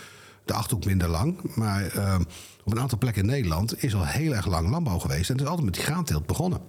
[0.49, 1.55] de achterhoek minder lang.
[1.55, 2.19] Maar eh,
[2.65, 5.29] op een aantal plekken in Nederland is al heel erg lang landbouw geweest.
[5.29, 6.61] En het is altijd met die graanteelt begonnen.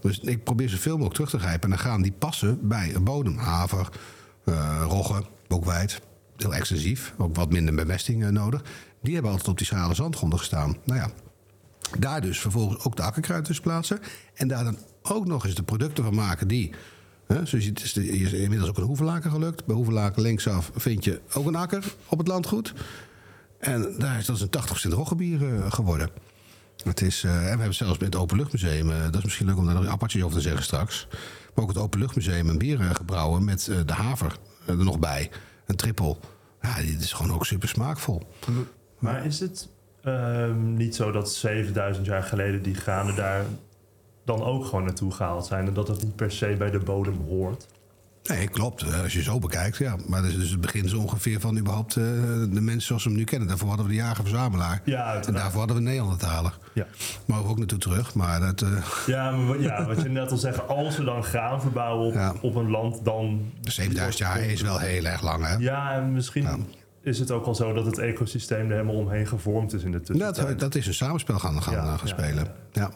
[0.00, 3.38] Dus ik probeer zoveel mogelijk terug te grijpen naar graan die passen bij een bodem.
[3.38, 3.88] Haver,
[4.44, 6.00] eh rogge, bokweit.
[6.36, 7.14] Heel extensief.
[7.18, 8.62] Ook wat minder bemesting nodig.
[9.02, 10.76] Die hebben altijd op die schrale zandgronden gestaan.
[10.84, 11.10] Nou ja,
[11.98, 14.00] daar dus vervolgens ook de akkerkruid tussen plaatsen.
[14.34, 16.72] En daar dan ook nog eens de producten van maken die...
[17.26, 19.64] Hè, zoals je, het is, inmiddels ook een hoevelaken gelukt.
[19.64, 22.74] Bij hoevelaken linksaf vind je ook een akker op het landgoed.
[23.58, 26.10] En daar is dat is een 80% roggebier eh, geworden.
[26.84, 28.90] Het is, eh, en we hebben zelfs met het Openluchtmuseum...
[28.90, 31.06] eh, dat is misschien leuk om daar nog apartjes over te zeggen straks...
[31.54, 34.36] maar ook het Openluchtmuseum een bier gebrouwen met de haver
[34.66, 35.30] er nog bij.
[35.66, 36.20] Een trippel.
[36.62, 38.22] Ja, dit is gewoon ook super smaakvol.
[39.02, 39.68] Maar is het
[40.02, 43.44] ehm, niet zo dat 7000 jaar geleden die granen daar
[44.24, 47.16] dan ook gewoon naartoe gehaald zijn en dat het niet per se bij de bodem
[47.28, 47.66] hoort?
[48.22, 48.82] Nee, klopt.
[48.82, 49.96] Eh, Als je zo bekijkt, ja.
[50.06, 52.02] Maar dat is dus het begin zo ongeveer van überhaupt eh,
[52.50, 53.48] de mensen zoals we hem nu kennen.
[53.48, 54.82] Daarvoor hadden we de jager-verzamelaar.
[54.84, 56.58] Ja, en daarvoor hadden we Nederlandertaler.
[56.74, 56.86] Ja.
[57.26, 58.14] Maar we ook naartoe terug.
[58.14, 58.68] Maar dat, eh,
[59.06, 62.14] Ja, maar wat- ja, wat je net al zegt, als we dan graan verbouwen op,
[62.14, 62.34] Ja.
[62.40, 63.52] op een land, dan...
[63.62, 65.54] 7000 jaar is wel heel erg lang, hè?
[65.56, 66.56] Ja, en misschien Ja.
[67.02, 70.00] Is het ook al zo dat het ecosysteem er helemaal omheen gevormd is in de
[70.00, 70.48] tussentijd.
[70.48, 72.46] Dat, dat is een samenspel gaan, gaan, Ja, eh, gaan spelen.
[72.72, 72.90] ja,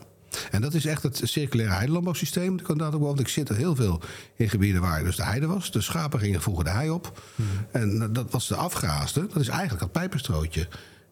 [0.51, 2.59] En dat is echt het circulaire heidelandbouwsysteem.
[2.59, 4.01] Ik, kan dat ook wel, want ik zit er heel veel
[4.37, 5.71] in gebieden waar dus de heide was.
[5.71, 7.21] De schapen gingen vroeger de hei op.
[7.35, 7.49] Mhm.
[7.71, 9.27] En dat was de afgaaste.
[9.27, 10.69] Dat is eigenlijk het pijperstrootje.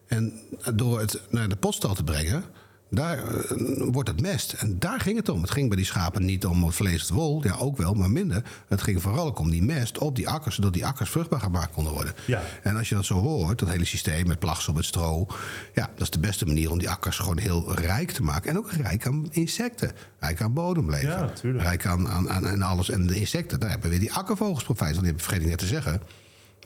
[0.07, 0.33] En
[0.75, 2.43] door het naar de potstal te brengen...
[2.89, 3.57] Daar eh,
[3.91, 4.53] wordt het mest.
[4.53, 5.41] En daar ging het om.
[5.41, 7.43] Het ging bij die schapen niet om het vlees of wol.
[7.43, 8.43] Ja, ook wel, maar minder.
[8.67, 10.55] Het ging vooral ook om die mest op die akkers...
[10.55, 12.13] zodat die akkers vruchtbaar gemaakt konden worden.
[12.25, 12.41] Ja.
[12.63, 15.27] En als je dat zo hoort, dat hele systeem met plagsel, met stro...
[15.73, 18.49] ja, dat is de beste manier om die akkers gewoon heel rijk te maken.
[18.49, 19.91] En ook rijk aan insecten.
[20.19, 21.09] Rijk aan bodemleven.
[21.09, 21.63] Ja, tuurlijk.
[21.63, 22.89] Rijk aan, aan, aan, aan alles.
[22.89, 24.95] En de insecten, daar hebben we weer die akkervogels profijt.
[24.95, 26.01] Want die vergeet ik net te zeggen.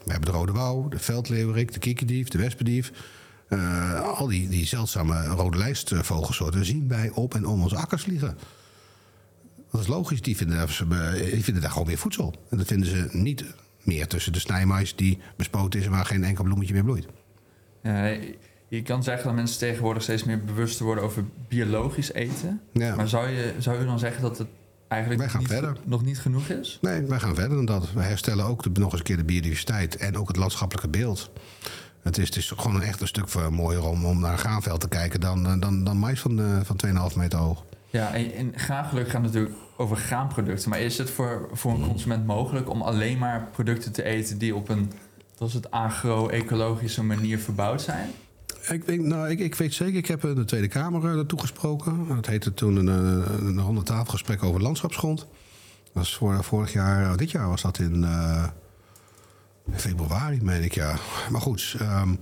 [0.03, 2.91] We hebben de rode wouw, de veldleeuwerik, de kikkerdief, de wespendief...
[3.49, 8.37] Eh, al die, die zeldzame rode lijstvogelssoorten zien wij op en om onze akkers vliegen.
[9.71, 12.35] Dat is logisch, die vinden, daar- die vinden daar gewoon weer voedsel.
[12.49, 13.43] En dat vinden ze niet
[13.83, 15.85] meer tussen de snijmais die bespoten is...
[15.85, 17.05] en waar geen enkel bloemetje meer bloeit.
[17.83, 18.17] Ja,
[18.67, 22.61] je kan zeggen dat mensen tegenwoordig steeds meer bewust worden over biologisch eten.
[22.73, 22.95] Ja.
[22.95, 24.47] Maar zou je, zou je dan zeggen dat het
[24.87, 25.77] eigenlijk Wij gaan niet, verder.
[25.85, 26.77] nog niet genoeg is?
[26.81, 27.91] Nee, wij gaan verder dan dat.
[27.93, 29.95] Wij herstellen ook de, nog eens een keer de biodiversiteit...
[29.95, 31.31] en ook het landschappelijke beeld.
[32.01, 34.81] Het is, het is gewoon een echt een stuk voor- mooier om, om naar graanveld
[34.81, 35.19] te kijken...
[35.19, 36.75] dan, eh, dan, dan mais van, eh, van
[37.11, 37.63] 2,5 meter hoog.
[37.89, 40.69] Ja, en, en graangeluk gaat natuurlijk over graanproducten.
[40.69, 44.55] Maar is het voor, voor een consument mogelijk om alleen maar producten te eten die
[44.55, 44.91] op een,
[45.37, 48.09] zoals het agro-ecologische manier verbouwd zijn?
[48.69, 51.39] Ik, weet- nou, ik, ik weet zeker, ik heb in de Tweede Kamer eh, naartoe
[51.39, 52.07] gesproken.
[52.07, 52.87] Dat heette toen een,
[53.23, 55.19] eh, een ronde tafelgesprek over landschapsgrond.
[55.19, 55.27] Dat
[55.93, 58.43] was voor, vorig jaar, dit jaar was dat in eh,
[59.75, 60.95] februari, meen ik, ja.
[61.29, 62.13] Maar goed, ehm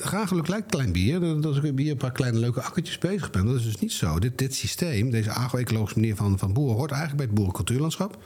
[0.00, 1.44] graaggeluk lijkt klein bier.
[1.46, 3.46] Als ik bier een paar kleine leuke akkertjes bezig ben.
[3.46, 4.18] Dat is dus niet zo.
[4.18, 6.76] Dit, dit systeem, deze agro-ecologische manier van, van boeren...
[6.76, 8.22] hoort eigenlijk bij het boerencultuurlandschap.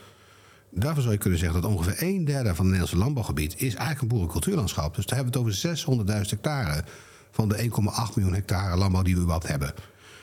[0.69, 4.01] Daarvoor zou je kunnen zeggen dat ongeveer een derde van het Nederlandse landbouwgebied is eigenlijk
[4.01, 4.95] een boerencultuurlandschap.
[4.95, 6.83] Dus daar hebben we het over 600.000 hectare
[7.31, 7.69] van de 1,8
[8.15, 9.73] miljoen hectare landbouw die we wat hebben.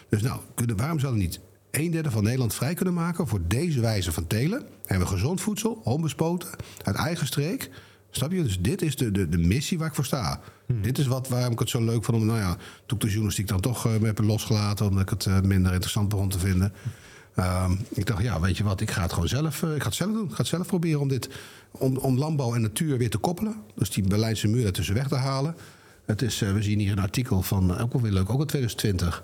[0.08, 1.40] Dus nou, kunnen, waarom zouden we niet
[1.72, 4.62] een derde van Nederland vrij kunnen maken voor deze wijze van telen?
[4.84, 6.48] Hebben we gezond voedsel, onbespoten,
[6.82, 7.70] uit eigen streek.
[8.10, 8.42] Snap je?
[8.42, 10.40] Dus dit is de, de, de missie waar ik voor sta.
[10.66, 12.56] Dit is wat, waarom ik het zo leuk vond om, nou ja,
[12.86, 16.08] toen ik de journalistiek dan toch eh, heb losgelaten, omdat ik het eh, minder interessant
[16.08, 16.72] begon te vinden.
[17.34, 19.86] Ehm, ik dacht, ja, weet je wat, ik ga het gewoon zelf, eh, ik ga
[19.86, 20.24] het zelf doen.
[20.24, 21.28] Ik ga het zelf proberen om, dit,
[21.70, 23.56] om, om landbouw en natuur weer te koppelen.
[23.74, 25.56] Dus die Berlijnse muur ertussen weg te halen.
[26.04, 29.22] Het is, we zien hier een artikel van, ook wel weer leuk, ook in 2020.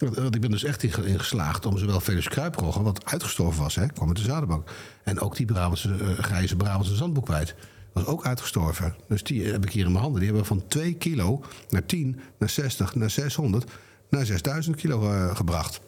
[0.00, 3.62] Want, ik ben dus echt in, ge- in geslaagd om zowel Felix Kruiprogge, wat uitgestorven
[3.62, 4.70] was, hè, kwam uit de zadenbank.
[5.04, 7.54] En ook die Brabantse, eh, grijze Brabantse zandboekwijd.
[7.92, 8.94] Was ook uitgestorven.
[9.08, 10.20] Dus die heb ik hier in mijn handen.
[10.20, 13.70] Die hebben van 2 kilo naar 10, naar 60, naar 600,
[14.10, 15.80] naar 6000 kilo eh, gebracht.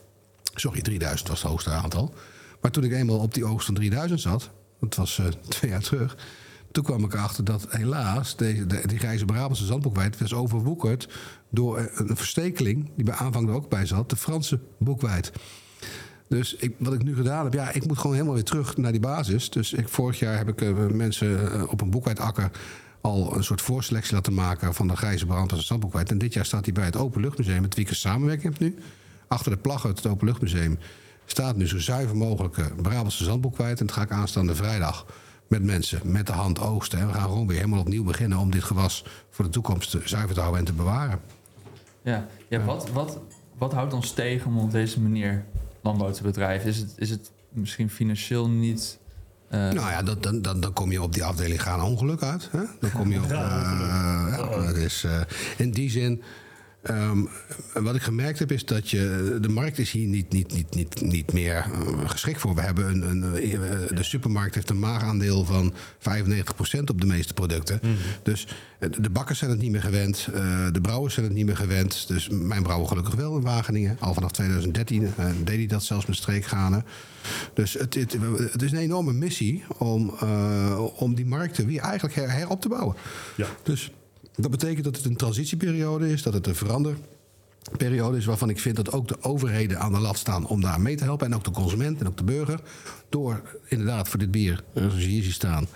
[0.55, 2.15] Sorry, 3000 was het hoogste aantal.
[2.61, 5.81] Maar toen ik eenmaal op die oogst van 3000 zat, dat was eh, twee jaar
[5.83, 6.17] terug.
[6.73, 11.09] Toen kwam ik erachter dat helaas deze, de, die grijze Brabantse zandboekwijd was overwoekerd
[11.51, 15.33] door eh, een verstekeling die bij aanvang er ook bij zat, de Franse boekwijd.
[16.29, 18.93] Dus ik, wat ik nu gedaan heb, ja, ik moet gewoon helemaal weer terug naar
[18.93, 19.51] die basis.
[19.51, 22.51] Dus ik, vorig jaar heb ik eh, mensen eh, op een boekwijdakker
[23.01, 26.11] al een soort voorselectie laten maken van de grijze Brabantse zandboekwijd.
[26.11, 28.79] En dit jaar staat hij bij het Openluchtmuseum, met wie ik een samenwerking heb nu.
[29.29, 30.79] Achter de plaggen uit het Openluchtmuseum
[31.25, 33.81] staat nu zo zuiver mogelijke Brabantse zandboekwijd.
[33.81, 35.07] En dat ga ik aanstaande vrijdag
[35.49, 36.99] met mensen met de hand oogsten.
[36.99, 40.35] En we gaan gewoon weer helemaal opnieuw beginnen om dit gewas voor de toekomst zuiver
[40.35, 41.21] te houden en te bewaren.
[42.03, 43.19] Ja, ja wat, wat,
[43.59, 45.45] wat houdt ons tegen om op deze manier
[45.83, 46.69] landbouw te bedrijven?
[46.69, 48.99] Is het, is het misschien financieel niet...
[49.49, 52.49] eh, Nou ja, dat, dan, dan, dan kom je op die afdeling gaan ongeluk uit.
[52.53, 52.63] Hè?
[52.81, 53.25] Dan kom je op.
[53.25, 55.21] Eh, ja, dat is, eh,
[55.57, 56.23] in die zin.
[56.83, 57.25] Ehm,
[57.75, 59.39] wat ik gemerkt heb is dat je.
[59.41, 62.55] De markt is hier niet, niet, niet, niet, niet meer eh, geschikt voor.
[62.55, 67.35] We hebben een, een, eh, de supermarkt heeft een maagaandeel van 95% op de meeste
[67.35, 67.81] producten.
[68.23, 68.47] Dus
[68.79, 70.29] eh, de bakkers zijn het niet meer gewend.
[70.73, 72.09] de brouwers zijn het niet meer gewend.
[72.09, 73.97] Dus mijn brouwer gelukkig wel in Wageningen.
[74.01, 76.85] Al vanaf 2013 eh, deed hij dat zelfs met streekganen.
[77.55, 78.17] Dus het, het,
[78.53, 80.11] het is een enorme missie om,
[80.97, 82.97] om die markten weer eigenlijk her, herop te bouwen.
[83.37, 83.47] Ja.
[83.63, 83.93] Dus
[84.37, 88.77] dat betekent dat het een transitieperiode is, dat het een veranderperiode is waarvan ik vind
[88.77, 91.27] dat ook de overheden aan de lat staan om daar mee te helpen.
[91.27, 92.61] En ook de consument en ook de burger.
[93.09, 95.67] Door inderdaad voor dit bier, eh, zoals je hier ziet staan,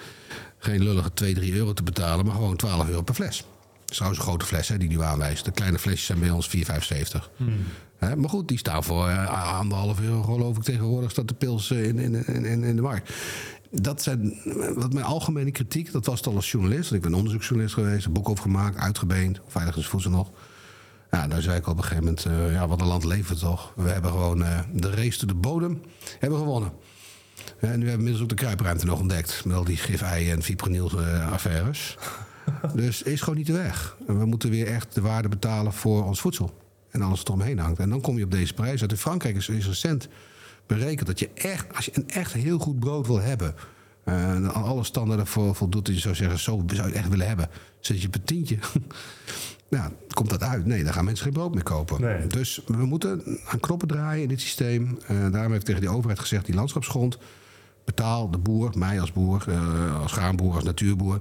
[0.58, 3.36] geen lullige 2, 3 euro te betalen, maar gewoon 12 euro per fles.
[3.36, 5.44] Dat is trouwens een grote fles hè, die nu aanwijst.
[5.44, 7.30] De kleine flesjes zijn bij ons 4,75.
[7.98, 11.70] Hè, maar goed, die staan voor eh, anderhalf euro geloof ik tegenwoordig staat de pils
[11.70, 13.12] eh, in, in, in- in de markt.
[13.70, 14.34] Dat zijn
[14.74, 16.92] wat mijn algemene kritiek, dat was het al als journalist.
[16.92, 20.30] Ik ben onderzoeksjournalist geweest, een boek over gemaakt, uitgebeend, veiligheidsvoedsel nog.
[21.10, 23.38] Ja, daar zei ik al op een gegeven moment, eh, ja, wat een land levert
[23.38, 23.72] toch.
[23.76, 25.82] We hebben gewoon eh, de race to de bodem
[26.18, 26.72] hebben gewonnen.
[27.60, 29.44] En nu hebben we inmiddels ook de kruipruimte nog ontdekt.
[29.44, 31.96] Met al die gif-ei en fipronil-affaires.
[32.74, 33.96] dus is gewoon niet de weg.
[34.06, 36.54] En we moeten weer echt de waarde betalen voor ons voedsel.
[36.90, 37.78] En alles wat eromheen hangt.
[37.78, 38.80] En dan kom je op deze prijs.
[38.80, 40.08] Uit in Frankrijk is, is recent
[40.66, 43.54] berekend dat je echt, als je een echt heel goed brood wil hebben.
[44.04, 47.48] en aan alle standaarden voor voldoet, je zou zeggen, zo zou je echt willen hebben.
[47.80, 48.58] Zet je per tientje.
[49.68, 50.66] ja, komt dat uit?
[50.66, 52.00] Nee, dan gaan mensen geen brood meer kopen.
[52.00, 52.26] Nee.
[52.26, 54.98] Dus we moeten aan knoppen draaien in dit systeem.
[55.06, 57.18] Eh, daarom heb ik tegen die overheid gezegd, die landschapsgrond
[57.84, 61.18] betaal de boer, mij als boer, eh, als graanboer, als natuurboer.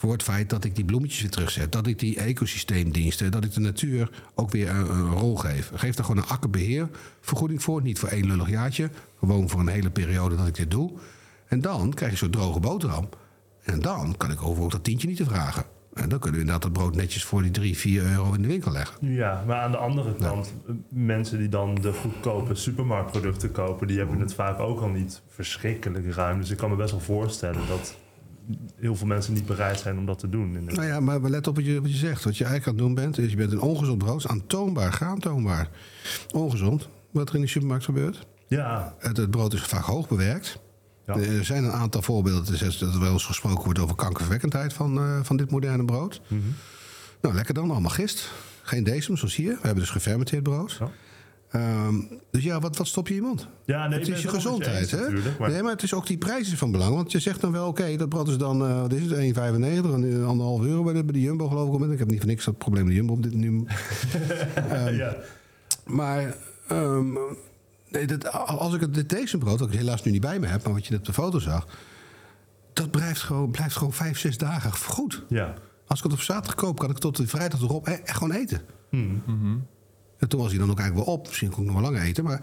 [0.00, 1.72] Voor het feit dat ik die bloemetjes weer terugzet.
[1.72, 5.70] Dat ik die ecosysteemdiensten, dat ik de natuur ook weer een, een rol geef.
[5.74, 7.82] Geef daar gewoon een akkerbeheervergoeding voor.
[7.82, 8.90] Niet voor één lullig jaartje.
[9.18, 10.92] Gewoon voor een hele periode dat ik dit doe.
[11.46, 13.08] En dan krijg je zo'n droge boterham.
[13.62, 15.64] En dan kan ik over ook dat tientje niet te vragen.
[15.94, 18.48] En dan kunnen we inderdaad dat brood netjes voor die 3, 4 euro in de
[18.48, 18.96] winkel leggen.
[19.00, 23.98] Ja, maar aan de andere kant, eh, mensen die dan de goedkope supermarktproducten kopen, die
[23.98, 26.40] hebben het vaak ook al niet verschrikkelijk ruim.
[26.40, 27.96] Dus ik kan me best wel voorstellen dat
[28.76, 30.46] heel veel mensen niet bereid zijn om dat te doen.
[30.46, 30.76] inderdaad.
[30.76, 32.24] Nou ja, maar let op wat je, wat je zegt.
[32.24, 34.26] Wat je eigenlijk aan het doen bent, is je bent een ongezond brood.
[34.26, 35.68] Aantoonbaar, graantoonbaar.
[36.32, 38.26] Ongezond, wat er in de supermarkt gebeurt.
[38.46, 40.58] Ja, Het, het brood is vaak hoog bewerkt.
[41.06, 41.16] Ja.
[41.16, 42.58] Er zijn een aantal voorbeelden.
[42.60, 46.20] Dat er wel eens gesproken wordt over kankerverwekkendheid van, eh, van dit moderne brood.
[46.28, 46.40] Mhm.
[47.20, 48.32] Nou, lekker dan, allemaal gist.
[48.62, 49.52] Geen decem, zoals hier.
[49.52, 50.76] We hebben dus gefermenteerd brood.
[50.80, 50.90] Ja.
[51.50, 51.94] Ehm,
[52.30, 53.48] dus ja, wat, wat stop je in je mond?
[53.64, 55.10] ja nee, het is je gezondheid, hè?
[55.38, 56.94] maar- Nee, maar het is ook die prijs is van belang.
[56.94, 59.92] Want je zegt dan wel, oké, dat brood is dan, eh, wat is het, 1,95,
[59.92, 61.90] een anderhalf euro bij de, bij de Jumbo geloof ik.
[61.90, 63.64] Ik heb niet voor niks dat probleem met de Jumbo op dit nu.
[65.02, 65.16] ja.
[65.86, 66.36] Maar
[66.68, 67.12] ehm,
[67.88, 70.46] nee, dat, als ik het dit deze brood, dat ik helaas nu niet bij me
[70.46, 71.66] heb, maar wat je net op de foto zag,
[72.72, 75.22] dat blijft gewoon, blijft gewoon vijf, zes dagen goed.
[75.28, 75.54] ja.
[75.86, 78.32] Als ik het op zaterdag koop, kan ik tot de vrijdag erop e- echt gewoon
[78.36, 78.60] eten.
[78.90, 79.22] Hmm.
[80.20, 81.26] En toen was hij dan ook eigenlijk wel op.
[81.26, 82.24] Misschien kon ik nog wel langer eten.
[82.24, 82.40] Maar,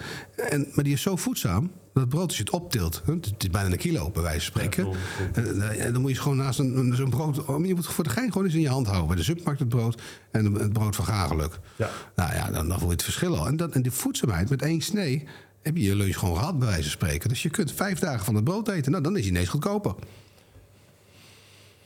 [0.49, 1.71] en, maar die is zo voedzaam.
[1.93, 3.01] Dat het brood als je het optilt.
[3.05, 4.85] hè, Het is bijna een kilo bij wijze van spreken.
[4.85, 4.91] Ja,
[5.31, 7.45] klopt, En, en dan moet je gewoon naast een, zo'n brood.
[7.45, 9.07] oh, Je moet voor de gein gewoon eens in je hand houden.
[9.07, 10.01] Bij de supermarkt het brood.
[10.31, 11.59] En het brood van Gageluk.
[11.75, 11.89] Ja.
[12.15, 13.47] Nou ja, dan, dan voel je het verschil al.
[13.47, 15.23] En, dat, en die voedzaamheid met één snee.
[15.61, 17.29] heb je je lunch gewoon gehad, bij wijze van spreken.
[17.29, 18.91] Dus je kunt vijf dagen van het brood eten.
[18.91, 19.95] Nou, dan is hij ineens goedkoper.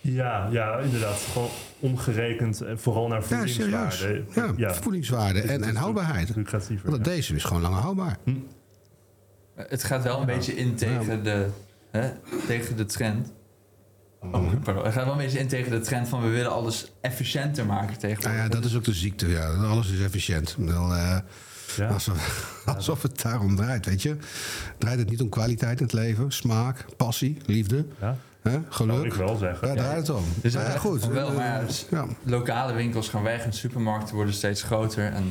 [0.01, 1.17] Ja, ja, inderdaad.
[1.31, 3.95] Gewoon omgerekend, en vooral naar Ja, voedingswaarde.
[3.95, 4.51] serieus.
[4.57, 6.33] Ja, voedingswaarde Is en, en houdbaarheid.
[6.33, 6.49] Want
[6.85, 6.97] ja.
[6.97, 8.17] deze is gewoon langer houdbaar.
[9.55, 11.47] Het gaat wel een beetje in tegen de,
[11.91, 12.09] hè,
[12.47, 13.31] tegen de trend.
[14.21, 14.83] Oh, pardon.
[14.83, 17.85] Het gaat wel een beetje in tegen de trend van we willen alles efficiënter maken
[17.87, 18.41] Nou tegenwoordig.
[18.43, 19.27] ja, dat is ook de ziekte.
[19.27, 19.47] Ja.
[19.53, 20.55] Alles is efficiënt.
[20.67, 21.17] Eh,
[21.77, 21.87] Ja.
[21.87, 24.15] Alsof, alsof het daarom draait, weet je.
[24.77, 29.05] Draait het niet om kwaliteit in het leven, smaak, passie, liefde, Ja, hè, zou geluk?
[29.05, 29.67] ik wel zeggen.
[29.67, 30.23] Daar draait het om.
[30.41, 31.05] Dus ja, goed.
[31.07, 32.05] Wel, eh, maar ja, dus ja.
[32.23, 35.11] lokale winkels gaan weg en supermarkten worden steeds groter.
[35.11, 35.23] En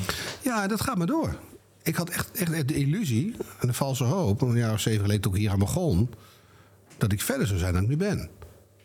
[0.42, 1.36] Ja, dat gaat maar door.
[1.82, 5.22] Ik had echt, echt de illusie en de valse hoop, een jaar of zeven geleden
[5.22, 6.10] toen ik hier aan begon,
[6.98, 8.28] dat ik verder zou zijn dan ik nu ben.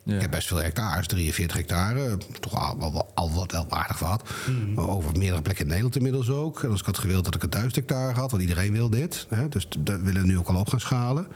[0.03, 0.15] ja.
[0.15, 2.17] Ik heb best veel hectares, 43 hectare.
[2.39, 4.29] Toch al, wel, wel- al wat wel aardig wat.
[4.75, 6.63] Maar Over meerdere plekken in Nederland inmiddels ook.
[6.63, 9.25] En als ik had gewild dat ik een 1000 hectare had, want iedereen wil dit.
[9.29, 11.27] Hè, dus dat willen we nu ook al op gaan schalen.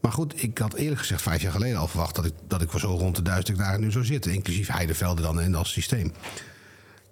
[0.00, 2.70] Maar goed, ik had eerlijk gezegd vijf jaar geleden al verwacht dat ik, dat ik
[2.70, 4.32] voor zo rond de 1000 hectare nu zou zitten.
[4.32, 6.12] Inclusief heidevelden dan in als systeem.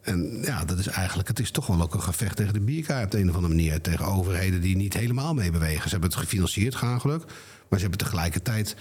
[0.01, 3.05] En ja, dat is eigenlijk, het is toch wel ook een gevecht tegen de bierkaart
[3.05, 3.81] op de een of andere manier.
[3.81, 5.83] Tegen overheden die niet helemaal meebewegen.
[5.83, 7.25] Ze hebben het gefinancierd, gaandelijk.
[7.69, 8.77] Maar ze hebben tegelijkertijd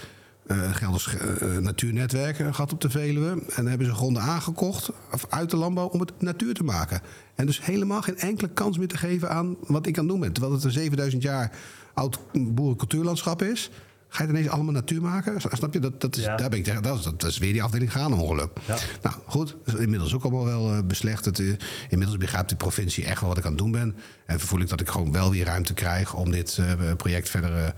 [0.47, 3.43] eh Gelders eh, natuurnetwerken gehad op de Veluwe.
[3.55, 4.89] En hebben ze gronden aangekocht
[5.29, 7.01] uit de landbouw om het natuur te maken.
[7.35, 10.21] En dus helemaal geen enkele kans meer te geven aan wat ik aan het doen
[10.21, 10.33] ben.
[10.33, 11.51] Terwijl het een 7000 jaar
[11.93, 13.69] oud boerencultuurlandschap is.
[14.13, 15.41] Ga je ineens allemaal natuur maken?
[15.51, 15.79] Snap je?
[15.79, 16.35] Dat, dat, is, Ja.
[16.35, 18.49] daar ben ik tegen, dat, is, dat is weer die afdeling gaan ongeluk.
[18.67, 18.77] Ja.
[19.01, 21.25] Nou goed, inmiddels ook allemaal wel eh, beslecht.
[21.25, 21.47] Het, eh,
[21.89, 23.95] inmiddels begrijpt de provincie echt wel wat ik aan het doen ben.
[24.25, 27.73] En voel ik dat ik gewoon wel weer ruimte krijg om dit eh, project verder.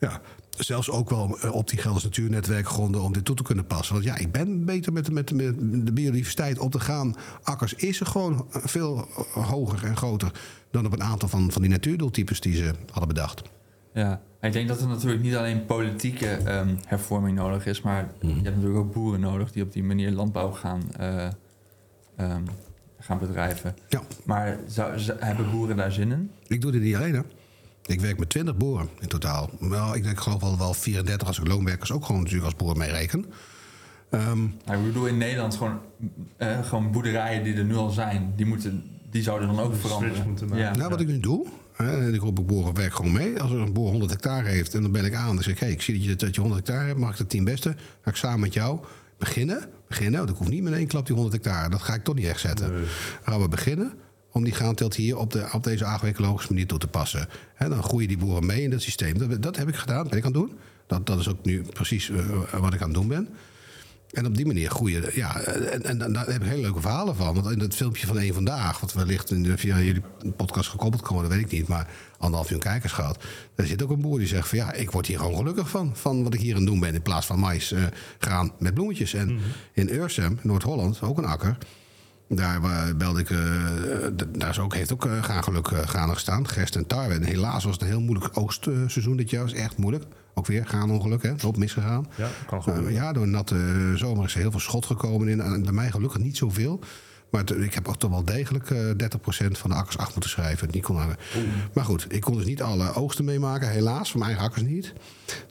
[0.00, 3.94] ja, zelfs ook wel op die Gelders Natuurnetwerkgronden om dit toe te kunnen passen.
[3.94, 5.54] Want ja, ik ben beter met, met, met
[5.86, 7.14] de biodiversiteit op te gaan.
[7.42, 10.30] Akkers is er gewoon veel hoger en groter
[10.70, 13.42] dan op een aantal van, van die natuurdoeltypes die ze hadden bedacht.
[13.94, 18.26] Ja, ik denk dat er natuurlijk niet alleen politieke ehm, hervorming nodig is, maar je
[18.28, 21.26] hebt natuurlijk ook boeren nodig die op die manier landbouw gaan, eh,
[22.16, 22.42] ehm,
[22.98, 23.76] gaan bedrijven.
[23.88, 24.02] Ja.
[24.24, 26.30] Maar zou, hebben boeren daar zin in?
[26.46, 27.20] Ik doe dit niet alleen, hè.
[27.86, 29.50] Ik werk met 20 boeren in totaal.
[29.60, 32.76] Wel, ik denk geloof wel, wel 34 als ik loonwerkers ook gewoon natuurlijk als boer
[32.76, 33.24] mee reken.
[34.10, 35.78] Ehm, Nou, ik bedoel in Nederland gewoon,
[36.36, 40.26] eh, gewoon boerderijen die er nu al zijn, die, moeten, die zouden dan ook veranderen.
[40.26, 40.64] moeten maken.
[40.64, 40.76] Ja.
[40.76, 43.40] nou, wat ik nu doe, hè, en ik roep ik boeren werk gewoon mee.
[43.40, 45.60] Als er een boer 100 hectare heeft en dan ben ik aan, dan zeg ik:
[45.60, 47.74] hey, ik zie dat je, dat je 100 hectare hebt, mag ik de 10 beste?
[48.00, 48.80] Ga ik samen met jou
[49.18, 49.68] beginnen.
[49.88, 51.70] Beginnen, want ik hoef niet met één klap die 100 hectare.
[51.70, 52.72] Dat ga ik toch niet echt zetten.
[52.72, 52.84] Nee.
[53.22, 53.92] Gaan we beginnen
[54.30, 57.28] om die graanteelt hier op, de, op deze agroecologische manier toe te passen.
[57.54, 59.18] Hè, dan groeien die boeren mee in dat systeem.
[59.18, 60.58] Dat, dat heb ik gedaan, dat ben ik aan het doen.
[60.86, 63.28] Dat, dat is ook nu precies eh, wat ik aan het doen ben.
[64.14, 65.10] En op die manier groeien.
[65.14, 67.34] Ja, en, en, en daar heb ik hele leuke verhalen van.
[67.34, 70.02] Want in dat filmpje van één vandaag, wat wellicht in de, via jullie
[70.36, 71.68] podcast gekoppeld komen, dat weet ik niet.
[71.68, 73.24] Maar anderhalf miljoen kijkers gehad.
[73.54, 75.96] Daar zit ook een boer die zegt van ja, ik word hier gewoon gelukkig van.
[75.96, 76.94] Van wat ik hier aan het doen ben.
[76.94, 77.82] In plaats van mais, eh,
[78.18, 79.14] graan met bloemetjes.
[79.14, 79.38] En
[79.72, 81.58] in Ursem, Noord-Holland, ook een akker.
[82.28, 82.60] Daar
[82.96, 83.38] belde ik, eh,
[84.28, 86.48] daar is ook, heeft ook uh, graangeluk uh, granen gestaan.
[86.48, 87.14] Gerst en tarwe.
[87.14, 89.42] En helaas was het een heel moeilijk oogstseizoen dit jaar.
[89.42, 90.04] was echt moeilijk.
[90.34, 91.32] Ook weer graanongeluk, hè.
[91.46, 92.06] Op misgegaan.
[92.16, 92.90] Ja, kan gebeuren.
[92.90, 95.40] Uh, ja, door een natte zomer is er heel veel schot gekomen in.
[95.40, 96.80] En bij mij gelukkig niet zoveel.
[97.30, 98.94] Maar ik heb ook toch wel degelijk uh, 30%
[99.50, 100.68] van de akkers af moeten schrijven.
[100.70, 100.98] Niet kon.
[101.72, 104.10] Maar goed, ik kon dus niet alle oogsten meemaken, helaas.
[104.10, 104.92] Van mijn eigen akkers niet.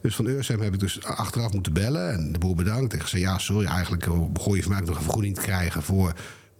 [0.00, 2.12] Dus van Ursem heb ik dus achteraf moeten bellen.
[2.12, 2.92] En de boer bedankt.
[2.92, 5.82] En gezegd, ja, sorry, eigenlijk begon je van mij nog een vergoeding te krijgen...
[5.82, 6.12] voor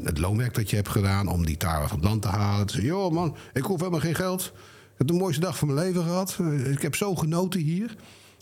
[0.03, 2.67] het loonwerk dat je hebt gedaan om die tarwe van het land te halen.
[2.67, 4.53] Toen zei joh man, ik hoef helemaal geen geld.
[4.95, 6.39] Ik heb de mooiste dag van mijn leven gehad.
[6.65, 7.97] Ik heb zo genoten hier.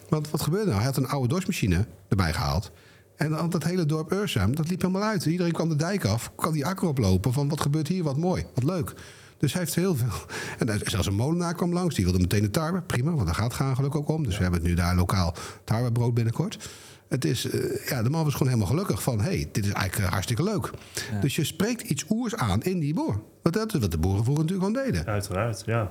[0.09, 0.77] Want wat gebeurde nou?
[0.77, 2.71] Hij had een oude dorsmachine erbij gehaald.
[3.17, 5.25] En dan dat hele dorp Ursem, dat liep helemaal uit.
[5.25, 8.47] Iedereen kwam de dijk af, kwam die akker oplopen van wat gebeurt hier, wat mooi,
[8.55, 8.95] wat leuk.
[9.39, 10.27] Dus hij heeft heel veel.
[10.59, 12.83] En zelfs een molenaar kwam langs, die wilde meteen de tarwe.
[12.83, 14.25] Prima, want daar gaat gaan geluk ook om.
[14.25, 15.35] Dus we hebben het nu daar lokaal
[15.65, 16.71] tarwebrood binnenkort.
[17.09, 19.21] Het is, uh, ja, de man was gewoon helemaal gelukkig van...
[19.21, 20.71] hé, hey, dit is eigenlijk uh, hartstikke leuk.
[21.13, 21.21] Ja.
[21.21, 23.23] Dus je spreekt iets oers aan in die boer.
[23.43, 25.07] Want dat is wat de boeren vroeger natuurlijk gewoon deden.
[25.07, 25.91] Uiteraard, ja.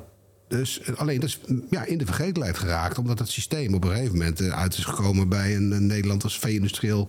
[0.52, 2.98] Dus alleen dat is ja, in de vergetelheid geraakt...
[2.98, 5.30] omdat het systeem op een gegeven moment uh, uit is gekomen...
[5.30, 7.08] bij een, een Nederland als vee-industrieel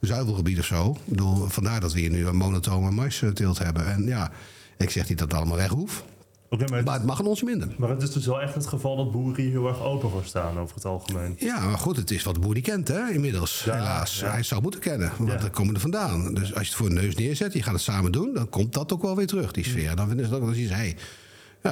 [0.00, 0.90] zuivelgebied of zo.
[0.90, 3.86] Ik bedoel, vandaar dat we hier nu een monotone maïsteelt hebben.
[3.86, 4.30] En ja,
[4.78, 6.04] ik zeg niet dat het allemaal weg hoeft.
[6.48, 7.68] Okay, maar, het, maar, het, mag een ons minder.
[7.76, 10.24] Maar het is dus wel echt het geval dat boeren hier heel erg open voor
[10.24, 11.36] staan over het algemeen.
[11.38, 13.62] Ja, maar goed, het is wat de boer die kent, hè, inmiddels.
[13.64, 14.18] Ja, helaas.
[14.18, 14.30] Ja.
[14.30, 15.36] Hij zou moeten kennen, want ja.
[15.36, 16.34] daar komen er vandaan.
[16.34, 18.34] Dus als je het voor een neus neerzet, je gaat het samen doen...
[18.34, 19.96] dan komt dat ook wel weer terug, die sfeer.
[19.96, 20.96] Dan vinden ze dat ook iets, hey,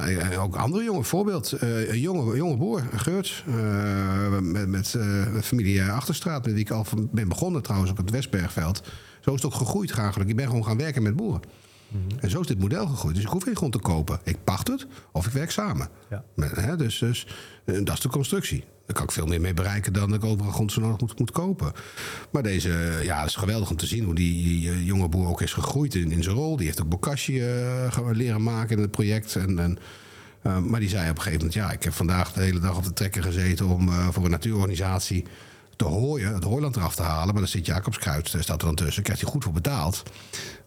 [0.01, 1.63] ja, ook andere jongen, voorbeeld.
[1.63, 6.45] Uh, een jonge, jonge boer, Geurt, uh, met, met uh, familie Achterstraat...
[6.45, 8.83] met wie ik al ben begonnen trouwens op het Westbergveld.
[9.21, 10.31] Zo is het ook gegroeid eigenlijk.
[10.31, 11.41] Ik ben gewoon gaan werken met boeren.
[11.89, 12.19] Mm -hmm.
[12.19, 13.15] En zo is dit model gegroeid.
[13.15, 14.21] Dus ik hoef geen grond te kopen.
[14.23, 15.89] Ik pacht het of ik werk samen.
[16.11, 16.77] Ja.
[16.77, 17.27] Dus, dus
[17.65, 18.65] dat is de constructie.
[18.93, 21.31] Daar kan ik veel meer mee bereiken dan ik overal grond zo nodig moet, moet
[21.31, 21.73] kopen.
[22.31, 25.41] Maar deze, ja, het is geweldig om te zien hoe die, die jonge boer ook
[25.41, 26.57] is gegroeid in, in zijn rol.
[26.57, 29.37] Die heeft ook bokashi uh, leren maken in het project.
[29.37, 29.79] En, en,
[30.47, 32.77] uh, maar die zei op een gegeven moment: Ja, ik heb vandaag de hele dag
[32.77, 35.25] op de trekker gezeten om voor een natuurorganisatie
[35.77, 37.27] de hooien, het hooiland eraf te halen.
[37.27, 39.03] Maar dan zit Jacobskruid, staat er dan tussen.
[39.03, 40.03] krijgt hij goed voor betaald.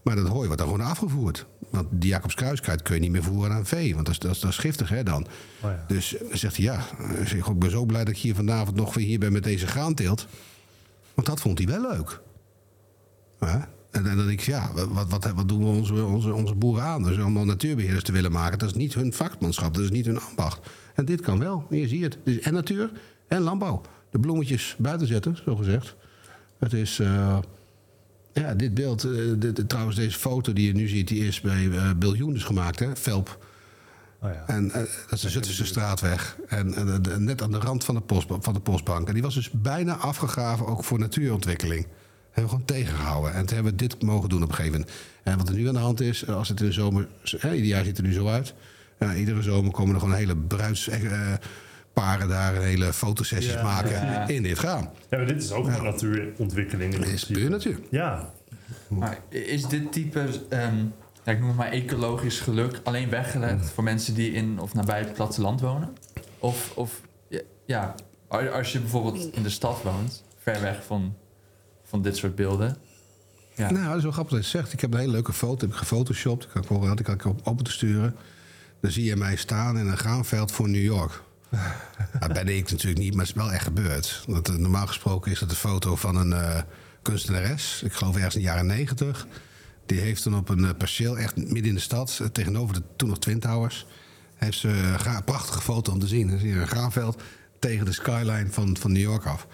[0.02, 1.45] Maar dat hooi wordt dan gewoon afgevoerd.
[1.70, 3.93] Want die Jacobskruiskruid kun je niet meer voeren aan vee.
[3.93, 5.28] Want dat is, dat is, dat is giftig, hè, dan.
[5.61, 5.86] Oh ja.
[5.88, 6.86] Dus dan zegt hij, ja,
[7.26, 9.68] zegt, ik ben zo blij dat ik hier vanavond nog weer hier ben met deze
[9.68, 10.28] graanteelt.
[11.13, 12.22] Want dat vond hij wel leuk.
[13.39, 13.70] Ja?
[13.91, 16.84] En, en dan denk ik, ja, wat, wat, wat doen we onze, onze, onze boeren
[16.84, 17.03] aan?
[17.03, 18.59] Dus allemaal natuurbeheerders te willen maken.
[18.59, 20.70] Dat is niet hun vakmanschap, dat is niet hun ambacht.
[20.93, 22.18] En dit kan wel, je het.
[22.24, 22.91] Dus en natuur
[23.28, 23.82] en landbouw.
[24.11, 25.95] De bloemetjes buiten zetten, zo gezegd.
[26.59, 26.99] Het is...
[26.99, 27.38] eh,
[28.44, 31.70] ja, dit beeld, eh, dit- trouwens deze foto die je nu ziet, die is bij
[31.72, 32.96] eh Biljoeners gemaakt, hè?
[32.96, 33.46] Velp.
[34.22, 34.44] Oh ja.
[34.48, 36.38] En eh, dat is de Zutphense straatweg.
[36.48, 36.72] En
[37.02, 39.08] de- net aan de rand van de, post, van de postbank.
[39.08, 41.88] En die was dus bijna afgegraven ook voor natuurontwikkeling.
[42.32, 43.34] Hebben we gewoon tegengehouden.
[43.34, 44.98] En toen hebben we dit mogen doen op een gegeven moment.
[45.24, 47.08] En wat er nu aan de hand is, als het in de zomer...
[47.38, 48.54] Hè, ieder jaar ziet het er nu zo uit.
[49.00, 50.36] Ja, iedere zomer komen er gewoon hele
[51.96, 52.62] bruidsparen daar...
[52.62, 53.64] hele fotosessies Ja.
[53.64, 54.28] maken Ja.
[54.28, 54.89] in dit graan.
[55.10, 56.93] Ja, maar dit is ook een natuurontwikkeling.
[56.93, 57.80] in Het is puur natuur.
[57.89, 58.34] Ja,
[58.88, 60.78] Maar is dit type, ehm,
[61.24, 65.00] ja, ik noem het maar ecologisch geluk, alleen weggelegd voor mensen die in of nabij
[65.00, 65.93] het platteland wonen?
[66.39, 67.02] Of, of
[67.66, 67.96] ja,
[68.30, 71.16] als je bijvoorbeeld in de stad woont, ver weg van,
[71.84, 72.78] van dit soort beelden.
[73.56, 73.72] Ja.
[73.72, 74.74] Nou, dat is wel grappig dat je het zegt.
[74.74, 76.43] Ik heb een hele leuke foto, heb ik gefotoshopt.
[76.43, 76.50] Ik
[77.04, 78.16] kan ik op open te sturen.
[78.80, 81.22] Dan zie je mij staan in een graanveld voor New York.
[82.20, 84.24] Dat ben ik natuurlijk niet, maar het is wel echt gebeurd.
[84.28, 86.62] Want, eh, normaal gesproken is dat een foto van een eh,
[87.01, 87.82] kunstenares.
[87.84, 89.28] Ik geloof ergens in de jaren negentig.
[89.86, 92.22] Die heeft dan op een eh, perceel, echt midden in de stad...
[92.32, 93.86] tegenover de toen nog Twin Towers...
[94.36, 94.70] heeft ze
[95.06, 96.30] een prachtige foto om te zien.
[96.30, 97.22] Dan zie je een graanveld
[97.60, 99.47] tegen de skyline van, van New York af.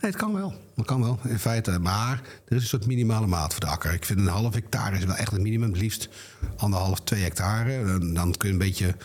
[0.00, 0.54] Nee, het kan wel.
[0.76, 1.78] Dat kan wel, in feite.
[1.78, 3.92] Maar er is een soort minimale maat voor de akker.
[3.92, 5.68] Ik vind een half hectare is wel echt het minimum.
[5.68, 6.08] Het liefst
[6.56, 7.98] anderhalf, twee hectare.
[8.12, 8.96] Dan kun je een beetje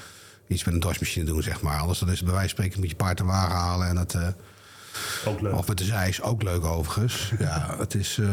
[0.47, 1.79] iets met een dorsmachine doen, zeg maar.
[1.79, 3.87] Anders dan is het bij wijze van spreken moet je paard en wagen halen.
[3.87, 4.27] En dat, eh,
[5.25, 5.53] ook leuk.
[5.53, 7.31] of met de zeis, ook leuk overigens.
[7.39, 8.17] ja, het is...
[8.17, 8.27] eh,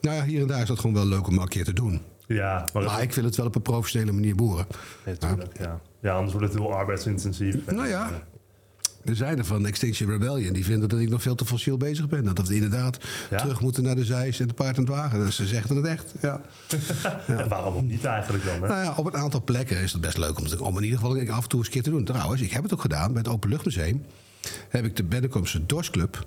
[0.00, 2.00] nou ja, hier en daar is dat gewoon wel leuk om een keer te doen.
[2.26, 4.66] Ja, maar, Maar ik wil het wel op een professionele manier boeren.
[5.04, 5.80] natuurlijk, ja.
[6.00, 7.56] ja, anders wordt het heel arbeidsintensief.
[7.66, 8.10] Nou ja.
[9.16, 12.34] Zijn er van Extinction Rebellion die vinden dat ik nog veel te fossiel bezig ben.
[12.34, 12.98] Dat we inderdaad
[13.30, 13.36] Ja?
[13.36, 15.18] terug moeten naar de zeis en de paard en het wagen.
[15.24, 16.14] Dus ze zeggen het echt.
[16.22, 16.40] Ja.
[17.26, 18.62] En waarom ook niet eigenlijk dan?
[18.62, 18.68] Hè?
[18.68, 20.98] Nou ja, op een aantal plekken is het best leuk om, te- om in ieder
[20.98, 22.04] geval af en toe eens een keer te doen.
[22.04, 24.04] Trouwens, ik heb het ook gedaan bij het Openluchtmuseum.
[24.68, 26.26] Heb ik de Bennekomse Dorsclub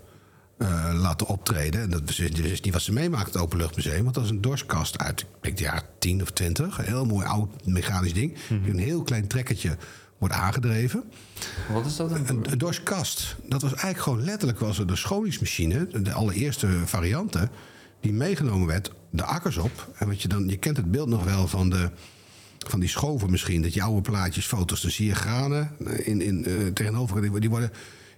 [0.57, 1.81] eh, laten optreden.
[1.81, 4.03] En dat is, niet wat ze meemaakt, het Openluchtmuseum.
[4.03, 6.77] Want dat is een dorskast uit ik denk, de jaren 10 of 20.
[6.77, 8.37] Een heel mooi oud mechanisch ding.
[8.49, 9.77] Een heel klein trekkertje
[10.21, 11.03] wordt aangedreven.
[11.71, 12.27] Wat is dat dan?
[12.27, 13.35] Een, een dorskast.
[13.47, 17.49] Dat was eigenlijk gewoon letterlijk was er de scholingsmachine, de allereerste varianten,
[17.99, 19.91] die meegenomen werd, de akkers op.
[19.97, 21.89] En wat je dan, je kent het beeld nog wel van de.
[22.67, 25.71] Van die schoven misschien, dat je oude plaatjes, foto's, dan zie je granen
[26.03, 27.21] in, in, eh, tegenover.
[27.21, 27.71] die- Die worden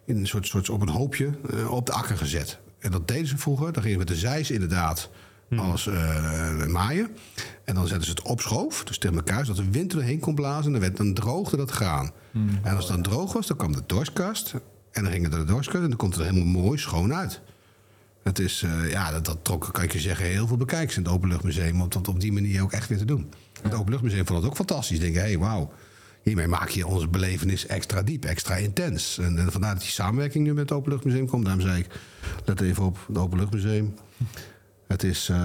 [0.06, 2.60] in een soort, soort op een hoopje eh, op de akker gezet.
[2.80, 3.74] En dat deden ze vroeger.
[3.74, 5.10] Dan gingen we met de zeis inderdaad
[5.56, 7.10] alles eh, maaien.
[7.64, 10.20] En dan zetten ze het op schoof, dus tegen elkaar, zodat de wind er doorheen
[10.20, 10.66] kon blazen.
[10.66, 12.11] En dan, werd, dan droogde dat graan.
[12.64, 14.53] En als het dan droog was, dan kwam de dorskast.
[14.91, 17.41] En dan ging het de dorskast en dan komt het er helemaal mooi schoon uit.
[18.24, 21.03] Het is, eh, ja, dat, dat trok, kan ik je zeggen, heel veel bekijks in
[21.03, 21.82] het Openluchtmuseum.
[21.82, 23.32] Om dat op die manier ook echt weer te doen.
[23.61, 24.99] Het Openluchtmuseum vond het ook fantastisch.
[24.99, 25.72] Denken, hé, hey, wauw.
[26.22, 29.18] Hiermee maak je onze belevenis extra diep, extra intens.
[29.18, 31.45] En, en vandaar dat die samenwerking nu met het Openluchtmuseum komt.
[31.45, 31.88] Daarom zei ik,
[32.45, 33.93] let even op, het Openluchtmuseum.
[34.88, 35.38] Het is, eh,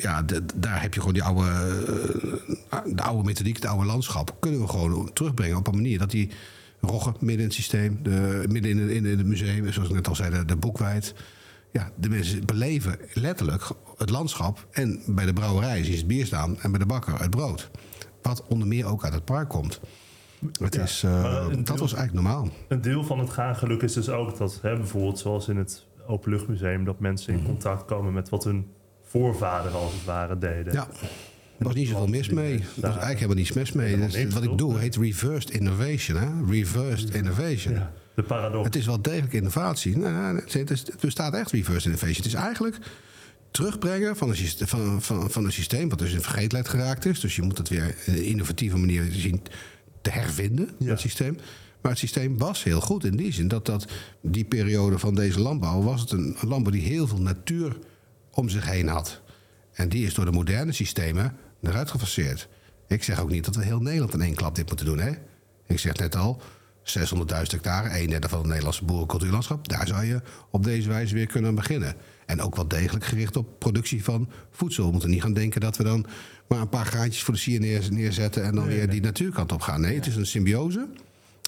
[0.00, 1.48] ja, de- daar heb je gewoon die oude,
[2.70, 4.36] eh, de oude methodiek, het oude landschap.
[4.40, 6.30] Kunnen we gewoon terugbrengen op een manier dat die
[6.80, 10.08] roggen midden in het systeem, de, midden in, in, in het museum, zoals ik net
[10.08, 11.14] al zei, de, de boekwijd.
[11.72, 14.66] Ja, de mensen beleven letterlijk het landschap.
[14.70, 17.70] En bij de brouwerij zie je het bier staan en bij de bakker het brood.
[18.22, 19.80] Wat onder meer ook uit het park komt.
[20.60, 22.48] Het Ja, is, eh, dat deel- was eigenlijk normaal.
[22.68, 26.84] Een deel van het graangeluk is dus ook dat, hè, bijvoorbeeld zoals in het Openluchtmuseum,
[26.84, 27.42] dat mensen Mhm.
[27.42, 28.66] in contact komen met wat hun
[29.02, 30.72] voorvaderen als het ware deden.
[30.72, 30.88] Ja,
[31.58, 32.54] er was niet zoveel mis mee.
[32.54, 33.98] Er was eigenlijk helemaal niets mis mee.
[33.98, 36.16] Dus wat ik doe heet reversed innovation.
[36.16, 36.52] Hè?
[36.52, 37.74] Reversed innovation.
[37.74, 38.64] Ja, de paradox.
[38.64, 39.96] Het is wel degelijk innovatie.
[39.96, 42.16] Nee, het, is, het bestaat echt reverse innovation.
[42.16, 42.76] Het is eigenlijk
[43.50, 47.20] terugbrengen van een, systeem, van, van, van een systeem wat dus in vergeetheid geraakt is.
[47.20, 49.42] Dus je moet het weer op een innovatieve manier zien
[50.02, 50.86] te hervinden, Ja.
[50.86, 51.36] dat systeem.
[51.80, 53.86] Maar het systeem was heel goed in die zin dat, dat
[54.20, 57.76] die periode van deze landbouw was het een landbouw die heel veel natuur
[58.30, 59.20] om zich heen had.
[59.72, 62.48] En die is door de moderne systemen eruit gefaseerd.
[62.88, 64.98] Ik zeg ook niet dat we heel Nederland in één klap dit moeten doen.
[64.98, 65.10] Hè?
[65.66, 66.40] Ik zeg net al,
[66.84, 69.68] 600.000 hectare, een derde van het Nederlandse boerencultuurlandschap.
[69.68, 71.94] Daar zou je op deze wijze weer kunnen beginnen.
[72.26, 74.84] En ook wel degelijk gericht op productie van voedsel.
[74.84, 76.06] We moeten niet gaan denken dat we dan
[76.52, 78.44] maar een paar graantjes voor de sier neer- neerzetten...
[78.44, 79.80] en dan weer die natuurkant op gaan.
[79.80, 80.86] Nee, het is een symbiose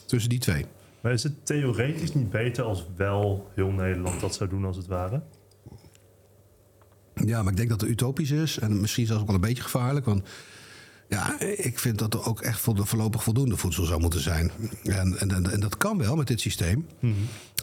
[0.06, 0.64] tussen die twee.
[1.00, 4.86] Maar is het theoretisch niet beter als wel heel Nederland dat zou doen als het
[4.86, 5.22] ware?
[7.14, 8.58] Ja, maar ik denk dat het utopisch is.
[8.58, 10.06] En misschien zelfs ook wel een beetje gevaarlijk.
[10.06, 10.28] Want
[11.14, 14.50] ja, ik vind dat er ook echt voor voorlopig voldoende voedsel zou moeten zijn.
[14.84, 16.86] En, en, en dat kan wel met dit systeem.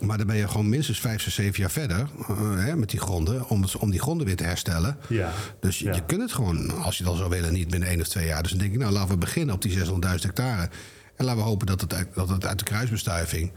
[0.01, 2.99] Maar dan ben je gewoon minstens vijf, zes, zeven jaar verder eh, hè, met die
[2.99, 3.49] gronden.
[3.49, 4.97] Om, het- om die gronden weer te herstellen.
[5.09, 5.31] Ja.
[5.59, 5.93] Dus je, Ja.
[5.95, 8.41] je kunt het gewoon, als je al zou willen, niet binnen één of twee jaar.
[8.41, 10.69] Dus dan denk ik, nou laten we beginnen op die 600.000 hectare.
[11.15, 13.51] En laten we hopen dat het, uit, dat het uit de kruisbestuiving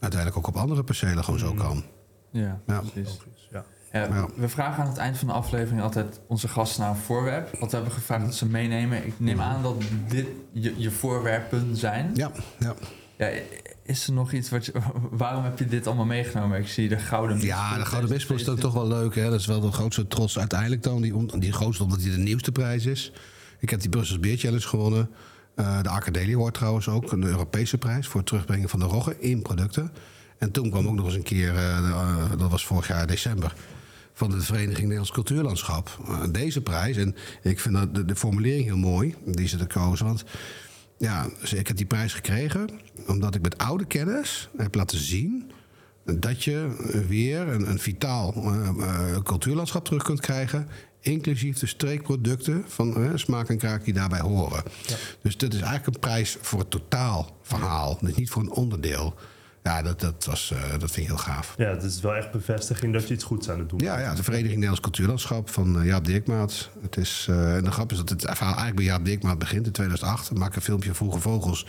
[0.00, 1.84] uiteindelijk ook op andere percelen gewoon zo kan.
[2.32, 2.80] Ja, Ja.
[2.92, 3.16] precies.
[3.50, 3.64] Ja.
[3.96, 4.28] Ja.
[4.36, 7.58] We vragen aan het eind van de aflevering altijd onze gasten naar een voorwerp.
[7.58, 9.06] Wat we hebben gevraagd dat ze meenemen.
[9.06, 12.10] Ik neem aan dat dit je, je voorwerpen zijn.
[12.14, 12.74] Ja, ja.
[13.16, 13.30] Ja,
[13.82, 14.72] is er nog iets wat je,
[15.10, 16.58] waarom heb je dit allemaal meegenomen?
[16.58, 19.14] Ik zie de gouden Ja, de Gouden Mispel is dan toch wel leuk.
[19.14, 19.30] Hè?
[19.30, 21.02] Dat is wel de grootste trots uiteindelijk dan.
[21.02, 23.12] Die, die grootste omdat hij de nieuwste prijs is.
[23.58, 25.10] Ik heb die Brussels Beer Challenge gewonnen.
[25.54, 28.06] Eh, de Arcadelie hoort trouwens ook een Europese prijs...
[28.06, 29.92] voor het terugbrengen van de roggen in producten.
[30.38, 33.54] En toen kwam ook nog eens een keer, eh, eh, dat was vorig jaar december...
[34.16, 35.98] van de Vereniging Nederlands Cultuurlandschap.
[36.06, 39.14] Eh, deze prijs, en ik vind dat de, de formulering heel mooi...
[39.24, 40.24] die ze er kozen, want...
[40.98, 42.70] Ja, dus ik heb die prijs gekregen
[43.06, 45.50] omdat ik met oude kennis heb laten zien
[46.04, 46.76] dat je
[47.08, 50.68] weer een, een vitaal eh, eh, cultuurlandschap terug kunt krijgen.
[51.00, 54.62] Inclusief de streekproducten van smaak en kraak die daarbij horen.
[55.22, 57.98] Dus dat is eigenlijk een prijs voor het totaalverhaal.
[58.00, 59.14] Dus niet voor een onderdeel.
[59.66, 61.54] Ja, dat, dat, was, eh, dat vind ik heel gaaf.
[61.56, 64.06] Ja, het is wel echt bevestiging dat je iets goeds aan het doen Ja, bent.
[64.06, 66.70] ja, de Vereniging Nederlands Cultuurlandschap van eh, Jaap Dirkmaat.
[66.82, 69.66] Het is, eh, en de grap is dat het verhaal eigenlijk bij Jaap Dirkmaat begint
[69.66, 70.30] in 2008.
[70.30, 71.66] Ik maak een filmpje Vroege Vogels...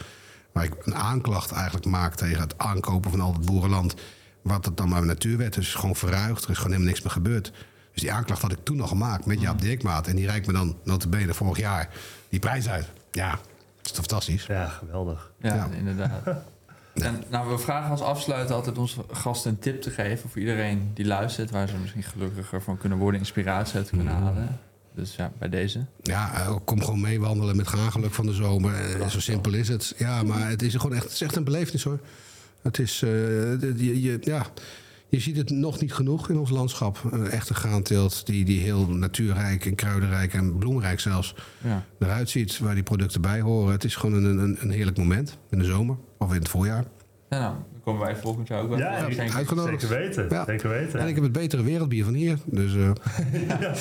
[0.52, 3.96] waar ik een aanklacht eigenlijk maak tegen het aankopen van al het boerenland...
[4.42, 5.74] wat het dan maar natuurwet is.
[5.76, 7.52] gewoon verruigd, er is gewoon helemaal niks meer gebeurd.
[7.92, 10.08] Dus die aanklacht had ik toen al gemaakt met Jaap Dirkmaat.
[10.08, 11.90] En die reikt me dan, notabene, vorig jaar
[12.30, 12.86] die prijs uit.
[13.12, 13.40] Ja, dat
[13.86, 14.46] is toch fantastisch?
[14.46, 15.32] Ja, geweldig.
[15.42, 15.68] Ja, Ja.
[15.78, 16.24] inderdaad.
[17.02, 20.92] En nou, we vragen als afsluiter altijd onze gasten een tip te geven voor iedereen
[20.94, 24.60] die luistert, waar ze misschien gelukkiger van kunnen worden, inspiratie uit kunnen halen.
[24.98, 25.86] Dus ja, bij deze.
[26.02, 29.00] Ja, eh, kom gewoon mee wandelen met graangeluk van de zomer.
[29.00, 29.94] Eh, Zo simpel is het.
[29.98, 32.00] Ja, maar het is gewoon echt, het is echt een belevenis hoor.
[32.62, 34.46] Het is, eh, je, ja,
[35.10, 37.08] je ziet het nog niet genoeg in ons landschap.
[37.12, 41.84] Een echte graanteelt die, die heel natuurrijk en kruidenrijk en bloemrijk zelfs Ja.
[42.00, 42.60] eruit ziet.
[42.60, 43.72] Waar die producten bij horen.
[43.72, 46.86] Het is gewoon een, een, een heerlijk moment in de zomer of in het voorjaar.
[47.30, 48.78] Ja, nou, dan komen wij volgend jaar ook wel.
[48.78, 49.34] Ja, ik.
[49.34, 49.82] Uitgenodigd.
[49.82, 50.28] Zeker weten.
[50.30, 50.46] Ja.
[50.46, 51.00] Zeker weten.
[51.00, 52.38] En ik heb het betere wereldbier van hier.
[52.46, 52.92] Dus eh,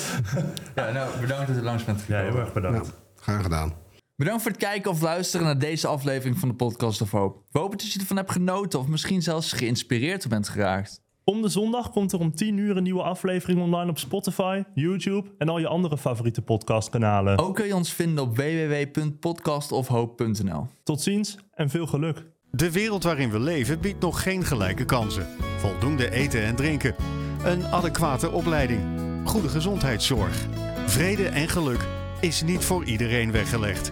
[0.75, 2.31] Ja, nou, bedankt dat u langs bent Ja, gekomen.
[2.31, 2.87] heel erg bedankt.
[2.87, 3.73] ja, graag gedaan.
[4.15, 7.39] Bedankt voor het kijken of luisteren naar deze aflevering van de Podcast of Hope.
[7.51, 11.01] We hopen dat je ervan hebt genoten of misschien zelfs geïnspireerd bent geraakt.
[11.29, 15.29] Om de zondag komt er om 10 uur een nieuwe aflevering online op Spotify, YouTube
[15.37, 17.37] en al je andere favoriete podcastkanalen.
[17.37, 20.67] Ook kun je ons vinden op www.podcastofhope.nl.
[20.83, 22.25] Tot ziens en veel geluk.
[22.51, 25.27] De wereld waarin we leven biedt nog geen gelijke kansen.
[25.57, 26.95] Voldoende eten en drinken.
[27.43, 28.81] Een adequate opleiding.
[29.23, 30.45] Goede gezondheidszorg.
[30.85, 31.87] Vrede en geluk
[32.21, 33.91] is niet voor iedereen weggelegd.